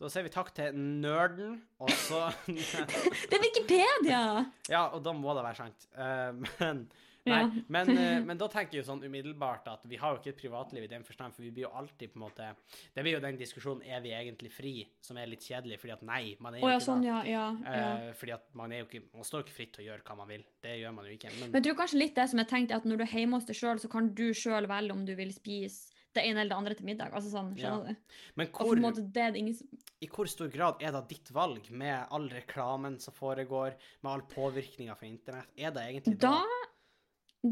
[0.00, 2.26] Da sier vi takk til nerden, og så
[3.30, 4.22] Det er Wikipedia!
[4.66, 5.86] Ja, og da må det være sant.
[5.94, 6.80] Uh, men
[7.24, 7.50] Nei, Ja.
[7.68, 10.40] men, eh, men da tenker jeg jo sånn umiddelbart at vi har jo ikke et
[10.42, 12.50] privatliv i den forstand, for vi blir jo alltid på en måte
[12.94, 16.02] Det blir jo den diskusjonen er vi egentlig fri, som er litt kjedelig, fordi at
[16.02, 17.08] nei, man er jo ja, ikke sånn, det.
[17.08, 17.22] ja.
[17.30, 17.88] ja, ja.
[18.08, 20.04] Eh, fordi at man er jo ikke Man står jo ikke fritt til å gjøre
[20.04, 20.44] hva man vil.
[20.64, 21.32] Det gjør man jo ikke.
[21.38, 23.40] Men, Men jeg tror kanskje litt det som jeg tenkte, at når du er hjemme
[23.40, 26.52] hos deg sjøl, så kan du sjøl velge om du vil spise det ene eller
[26.52, 27.14] det andre til middag.
[27.16, 28.18] Altså sånn, skjønner du?
[28.38, 29.56] men hvor, er det ingen
[30.04, 34.24] i hvor stor grad er det ditt valg, med all reklamen som foregår, med all
[34.30, 35.50] påvirkninga fra internett?
[35.56, 36.63] Er det egentlig Da det jo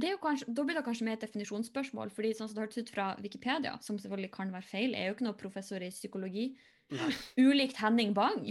[0.00, 3.12] kanskje, da blir det kanskje mer et definisjonsspørsmål, fordi sånn som det hørtes ut fra
[3.20, 6.52] Wikipedia, som selvfølgelig kan være feil, er jo ikke noe professor i psykologi.
[6.92, 7.10] Nei.
[7.46, 8.46] Ulikt Henning Bang.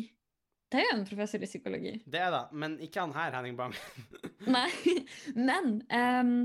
[0.72, 1.98] Det er jo en professor i psykologi.
[2.08, 3.76] Det er det, men ikke han her, Henning Bang.
[4.56, 4.70] Nei,
[5.50, 6.36] men um,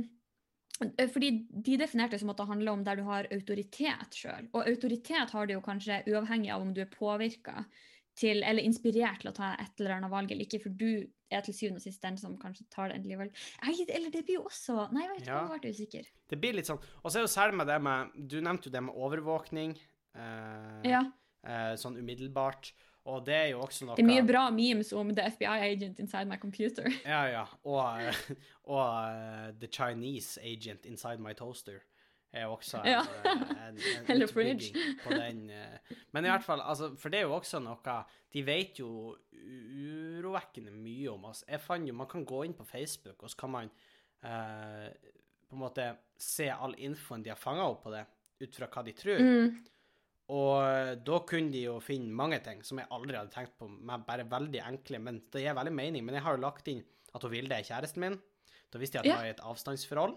[1.13, 4.49] Fordi de definerte det som at det handler om der du har autoritet sjøl.
[4.53, 7.63] Og autoritet har du jo kanskje uavhengig av om du er påvirka
[8.17, 11.43] til, eller inspirert til å ta et eller annet valg eller ikke, for du er
[11.45, 13.91] til syvende og sist den som kanskje tar det endelige valget.
[13.93, 15.41] Eller det blir jo også Nei, jeg vet ikke, Ja.
[15.53, 16.11] jeg ble usikker.
[16.31, 18.73] Det blir litt sånn Og så er jo særlig med det med Du nevnte jo
[18.73, 19.77] det med overvåkning.
[20.15, 21.03] Eh, Ja.
[21.45, 22.73] eh, sånn umiddelbart.
[23.07, 26.01] Og det er jo også noe Det er mye bra memes om the FBI agent
[26.01, 26.89] inside my computer.
[27.05, 27.45] Ja, ja.
[27.65, 28.01] Og,
[28.65, 31.83] og uh, The Chinese Agent Inside My Toaster
[32.37, 33.03] er også en, Ja.
[33.31, 33.79] en, en,
[34.15, 35.43] en utbygging på den.
[35.51, 35.95] eh.
[36.13, 37.97] Men i hvert fall, altså, for det er jo også noe
[38.33, 41.45] De vet jo urovekkende mye om oss.
[41.49, 43.71] Jeg fant jo Man kan gå inn på Facebook, og så kan man
[44.23, 44.91] eh,
[45.47, 45.87] på en måte
[46.19, 48.05] se all infoen de har fanga opp på det,
[48.43, 49.21] ut fra hva de tror.
[49.23, 49.59] Mm.
[50.35, 53.69] Og eh, da kunne de jo finne mange ting som jeg aldri hadde tenkt på,
[53.71, 54.99] men bare veldig enkle.
[54.99, 56.05] Men det gir veldig mening.
[56.09, 56.83] Men jeg har jo lagt inn
[57.15, 58.19] at hun Vilde er kjæresten min.
[58.73, 59.17] Da visste jeg at Ja.
[59.21, 60.17] var i et avstandsforhold.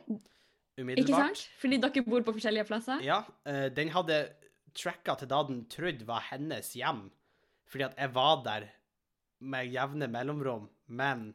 [0.79, 1.41] Ikke sant?
[1.59, 3.01] Fordi dere bor på forskjellige plasser?
[3.03, 3.23] Ja.
[3.45, 4.19] eh, den hadde
[4.75, 7.09] tracka til da den trodde var hennes hjem.
[7.69, 8.67] Fordi at jeg var der
[9.41, 11.33] med jevne mellomrom, men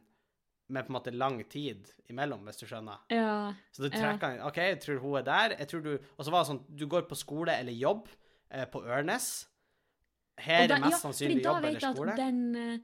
[0.67, 2.97] med på en måte lang tid imellom, hvis du skjønner.
[3.13, 3.53] Ja.
[3.71, 4.01] Så du Ja.
[4.01, 4.41] tracka den.
[4.41, 5.55] OK, jeg tror hun er der.
[5.59, 8.07] Jeg tror du Og så var det sånn Du går på skole eller jobb
[8.51, 9.45] eh, på Ørnes.
[10.37, 12.15] Her da- er mest ja, sannsynlig fordi da jobb vet eller jeg at skole.
[12.17, 12.79] Den, eh,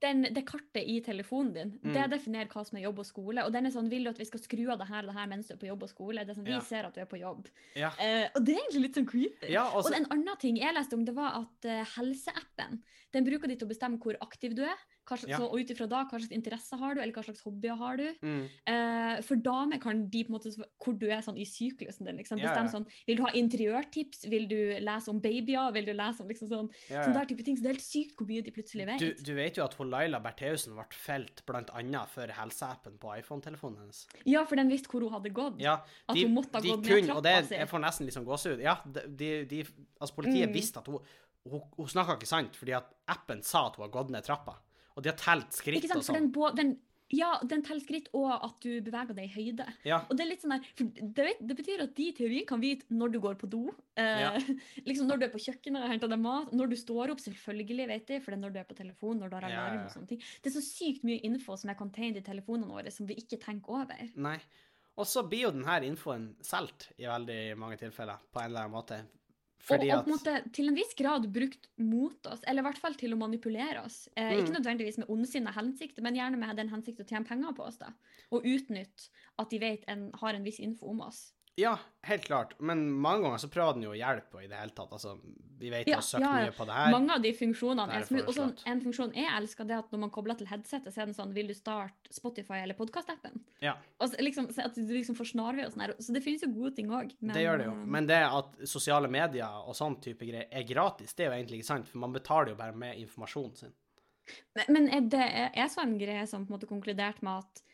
[0.00, 1.92] den, det kartet i telefonen din, Mm.
[1.94, 3.44] det definerer hva som er jobb og skole.
[3.44, 5.16] Og den er sånn, vil du at vi skal skru av det her og det
[5.18, 6.24] her mens du er på jobb og skole?
[6.24, 6.60] Det er sånn, Vi Ja.
[6.60, 7.48] ser at du er på jobb.
[7.74, 7.88] Ja.
[7.98, 9.50] Uh, og det er egentlig litt sånn creepy.
[9.50, 9.90] Ja, også...
[9.90, 12.82] og en annen ting jeg leste om, det var at uh, helseappen
[13.12, 14.76] den bruker de til å bestemme hvor aktiv du er.
[15.08, 15.38] Slags, Ja.
[15.38, 17.96] så, og ut ifra da, hva slags interesser har du, eller hva slags hobbyer har
[17.96, 18.06] du.
[18.22, 18.48] Mm.
[18.66, 20.52] Eh, for damer kan de på en måte,
[20.84, 22.16] hvor du er sånn i syklusen din.
[22.18, 22.38] Liksom.
[22.38, 22.74] Bestemme ja.
[22.74, 24.26] sånn, Vil du ha interiørtips?
[24.28, 25.72] Vil du lese om babyer?
[25.72, 27.56] Vil du lese om liksom sånn, Ja, sånn der type ting.
[27.56, 28.98] Så det er helt sykt hvor mye de plutselig vet.
[29.00, 33.78] Du, du vet jo at hun Laila Bertheussen ble felt annet for helseappen på iPhone-telefonen
[33.82, 34.06] hennes.
[34.26, 35.60] Ja, for den visste hvor hun hadde gått.
[35.60, 37.54] Ja, At hun måtte ha de gått ned kun, og det, trappa si.
[37.54, 38.60] Jeg får nesten liksom gåsehud.
[38.62, 39.64] Ja, de, de, de,
[40.00, 40.54] altså politiet Mm.
[40.54, 40.98] visste at hun
[41.48, 44.58] Hun, hun snakka ikke sant, fordi at appen sa at hun har gått ned trappa.
[44.98, 46.32] Og de har telt skritt og sånn.
[47.14, 49.64] ja, den teller skritt, og at du beveger deg i høyde.
[49.88, 50.02] Ja.
[50.10, 50.66] Og Det er litt sånn der,
[51.16, 53.62] det, det betyr at de i teorien kan vite når du går på do,
[53.96, 54.32] eh, Ja.
[54.88, 57.88] liksom når du er på kjøkkenet og henter deg mat, når du står opp, selvfølgelig
[57.94, 59.84] vet de, for det er når du er på telefon, når du har alarm ja.
[59.86, 60.24] og sånne ting.
[60.42, 63.40] Det er så sykt mye info som er contained i telefonene våre, som vi ikke
[63.40, 64.04] tenker over.
[64.20, 64.36] Nei.
[64.98, 68.74] Og så blir jo denne infoen solgt i veldig mange tilfeller, på en eller annen
[68.74, 68.98] måte.
[69.58, 72.94] Fordi og og måte til en viss grad brukt mot oss, eller i hvert fall
[72.94, 74.08] til å manipulere oss.
[74.16, 74.38] Eh, Mm.
[74.44, 77.76] Ikke nødvendigvis med ondsinna hensikt, men gjerne med den hensikt å tjene penger på oss.
[77.78, 77.92] da.
[78.30, 81.32] Og utnytte at de vet en, har en viss info om oss.
[81.58, 82.52] Ja, helt klart.
[82.60, 84.92] Men mange ganger så prøver den jo å hjelpe i det hele tatt.
[84.94, 85.16] Altså,
[85.58, 86.92] vi vet jo Ja, søkt ja, mye på det her.
[86.94, 88.28] Mange av de funksjonene er er smooth.
[88.30, 91.02] Og sånn, en funksjon jeg elsker, det er at når man kobler til headsetet, så
[91.02, 93.42] er den sånn Vil du starte Spotify eller podkast-appen?
[93.64, 93.74] Ja.
[93.98, 95.96] Og så liksom, så at du liksom får snarvei og sånn her.
[95.98, 97.10] Så det finnes jo gode ting òg.
[97.18, 97.74] Det gjør det jo.
[97.98, 101.62] Men det at sosiale medier og sånn type greier er gratis, det er jo egentlig
[101.64, 103.76] ikke sant, for man betaler jo bare med informasjonen sin.
[104.54, 107.42] Men, men er det er, jeg så en greie som på en måte konkluderte med
[107.42, 107.64] at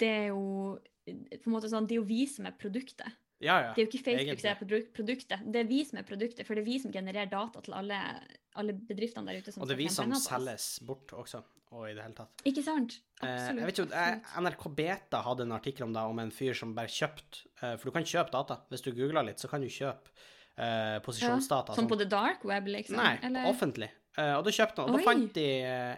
[0.00, 0.78] det er jo
[1.10, 3.19] på en måte sånn, det er jo vi som er produktet.
[3.40, 3.70] Ja, ja.
[3.72, 6.44] Det er jo ikke Facebook som er produktet, det er vi som er produktet.
[6.44, 8.00] For det er vi som genererer data til alle,
[8.60, 9.54] alle bedriftene der ute.
[9.54, 11.40] som Og det er vi som selges bort også,
[11.72, 12.44] og i det hele tatt.
[12.50, 12.98] Ikke sant?
[13.22, 13.62] Eh, Absolutt.
[13.62, 14.34] jeg vet ikke, eh.
[14.44, 17.88] NRK Beta hadde en artikkel om det, om en fyr som bare kjøpte eh, For
[17.88, 18.60] du kan kjøpe data.
[18.68, 21.72] Hvis du googler litt, så kan du kjøpe eh, posisjonsdata.
[21.72, 23.00] Ja, som på the dark web, liksom?
[23.00, 23.48] Nei, Eller?
[23.48, 23.88] offentlig.
[24.20, 25.00] Og da kjøpte han, og Oi.
[25.00, 25.44] da fant de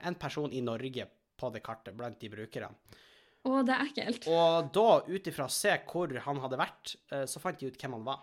[0.07, 1.09] en person i Norge
[1.41, 2.69] på det kartet, blant de brukerne.
[3.43, 4.29] Å, det er ekkelt.
[4.31, 7.81] Og da, ut ifra å se hvor han hadde vært, eh, så fant de ut
[7.81, 8.21] hvem han var.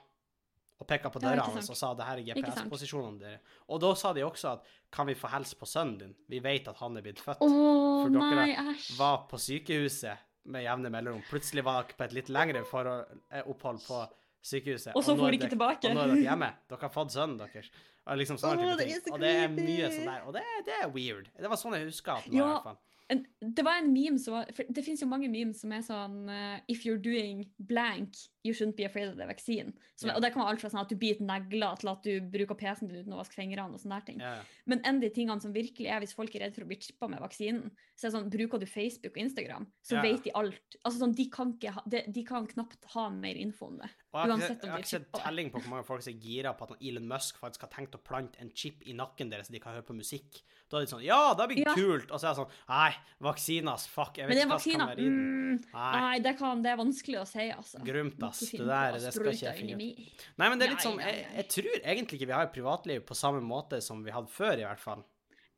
[0.80, 3.42] Og peka på Ja, døra hans og sa det her er GPS-posisjonene dere.
[3.68, 6.14] Og da sa de også at kan vi få hilse på sønnen din?
[6.32, 7.44] Vi vet at han er blitt født.
[7.44, 8.78] Å For dere nei.
[8.96, 11.26] Var på sykehuset med jevne mellomrom.
[11.28, 14.06] Plutselig var dere på et litt lengre eh, opphold på
[14.40, 14.96] sykehuset.
[14.96, 15.92] Og så får de ikke tilbake.
[15.92, 16.52] Og nå er dere hjemme.
[16.72, 17.68] Dere har fått sønnen deres.
[18.10, 19.14] Og liksom sånne Åh, type det ting.
[19.14, 20.22] og det er mye sånn der.
[20.30, 21.28] Og det, det er weird.
[21.36, 22.80] Det var sånn jeg huska at det var, i hvert fall.
[23.10, 26.18] En, det var en meme som var Det finnes jo mange memes som er sånn
[26.30, 28.14] uh, If you're doing blank,
[28.45, 29.74] you shouldn't be afraid of the vaccine.
[29.95, 30.16] Så, yeah.
[30.16, 32.57] Og det kan være alt fra sånn at du biter negler til at du bruker
[32.60, 33.74] PC-en din uten å vaske fingrene.
[33.74, 34.22] og sånne der ting.
[34.24, 34.36] Ja.
[34.70, 36.78] Men en av de tingene som virkelig er hvis folk er redd for å bli
[36.80, 40.05] chippa med vaksinen, så er det sånn, bruker du Facebook og Instagram, så yeah.
[40.05, 40.80] vet de alt.
[40.84, 43.89] Altså sånn, De kan, ha, de, de kan knapt ha mer info om det.
[44.14, 46.14] Og jeg Uansett sett- om jeg har ikke sett telling på hvor mange folk som
[46.14, 49.34] er gira på at Elon Musk faktisk har tenkt å plante en chip i nakken
[49.34, 50.43] deres så de kan høre på musikk.
[50.70, 51.74] Da er det sånn Ja, det blir Ja.
[51.74, 52.12] kult!
[52.12, 52.92] Og så er det sånn Nei,
[53.26, 54.18] vaksiner, fuck.
[54.18, 55.20] Jeg vet ikke hva som kan være i den.
[55.20, 55.92] Mm, Nei.
[56.00, 57.82] nei, det, kan, det er vanskelig å si, altså.
[57.86, 58.40] Grumt, ass.
[58.52, 60.26] Det der, det skal ikke jeg finne ut.
[60.38, 63.18] Nei, men det er litt sånn jeg, jeg tror egentlig ikke vi har privatliv på
[63.18, 65.04] samme måte som vi hadde før, i hvert fall.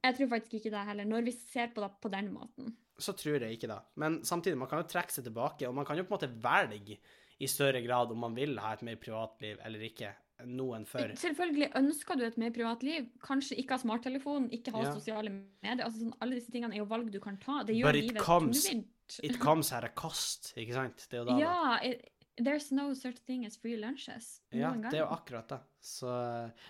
[0.02, 2.72] Jeg tror faktisk ikke det heller, når vi ser på det på den måten.
[3.02, 3.80] Så tror jeg ikke det.
[4.02, 6.32] Men samtidig, man kan jo trekke seg tilbake, og man kan jo på en måte
[6.42, 6.98] velge
[7.42, 10.12] i større grad om man vil ha et mer privatliv eller ikke,
[10.46, 11.12] nå enn før.
[11.16, 13.08] Selvfølgelig ønsker du et mer privatliv.
[13.24, 14.94] Kanskje ikke ha smarttelefon, ikke ha Ja.
[14.94, 15.86] sosiale medier.
[15.86, 17.64] Altså, sånn, alle disse tingene er jo valg du kan ta.
[17.64, 18.66] Det But gjør it livet comes-.
[19.24, 21.08] It comes at a cost, ikke sant?
[21.10, 21.38] Det er jo da.
[21.38, 22.06] Ja, it,
[22.46, 24.42] there's no such thing as free lunches.
[24.52, 25.60] Ja, det er jo akkurat det.
[25.82, 26.10] Så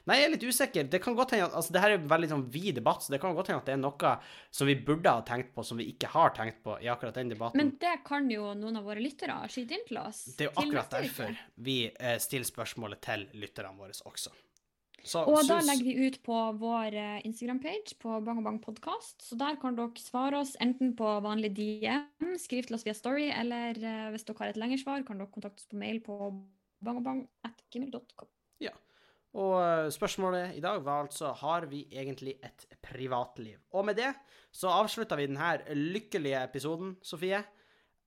[0.08, 0.88] Nei, jeg er litt usikker.
[0.92, 3.12] Det kan godt hende at Altså, det her er en veldig sånn vid debatt, så
[3.14, 4.14] det kan godt hende at det er noe
[4.56, 7.34] som vi burde ha tenkt på, som vi ikke har tenkt på i akkurat den
[7.34, 7.60] debatten.
[7.60, 10.24] Men det kan jo noen av våre lyttere skyte inn til oss.
[10.38, 14.32] det er jo akkurat derfor vi eh, stiller spørsmålet til lytterne våre også.
[15.04, 19.18] Så Og da legger vi ut på vår eh, Instagram-page på Bang Bang podkast.
[19.26, 23.32] Så der kan dere svare oss enten på vanlig DM, skriv til oss via Story,
[23.34, 26.20] eller eh, hvis dere har et lengre svar, kan dere kontakte oss på mail på
[26.86, 28.30] bangobang.gmail.com.
[29.40, 33.62] Og eh, spørsmålet i dag var altså har vi egentlig et privatliv.
[33.72, 34.12] Og med det
[34.52, 37.40] så avslutter vi denne lykkelige episoden, Sofie.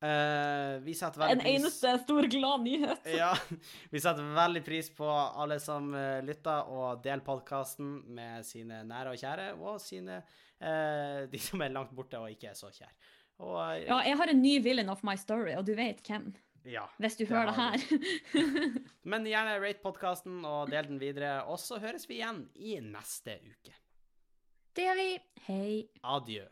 [0.05, 3.07] Eh, vi setter veldig En pris eneste stor, glad nyhet.
[3.17, 3.31] Ja,
[3.93, 9.15] vi setter veldig pris på alle som uh, lytter, og deler podkasten med sine nære
[9.15, 12.93] og kjære, og sine uh, de som er langt borte og ikke er så kjære.
[13.47, 16.35] Og uh, Ja, jeg har en ny villain of my story, og du vet hvem.
[16.69, 16.85] ja.
[16.99, 18.45] Hvis du Det hører det her.
[19.11, 23.39] Men gjerne rate podkasten og del den videre, og så høres vi igjen i neste
[23.41, 23.73] uke.
[24.77, 25.11] det gjør vi.
[25.49, 25.89] Hei.
[26.03, 26.45] Adjø.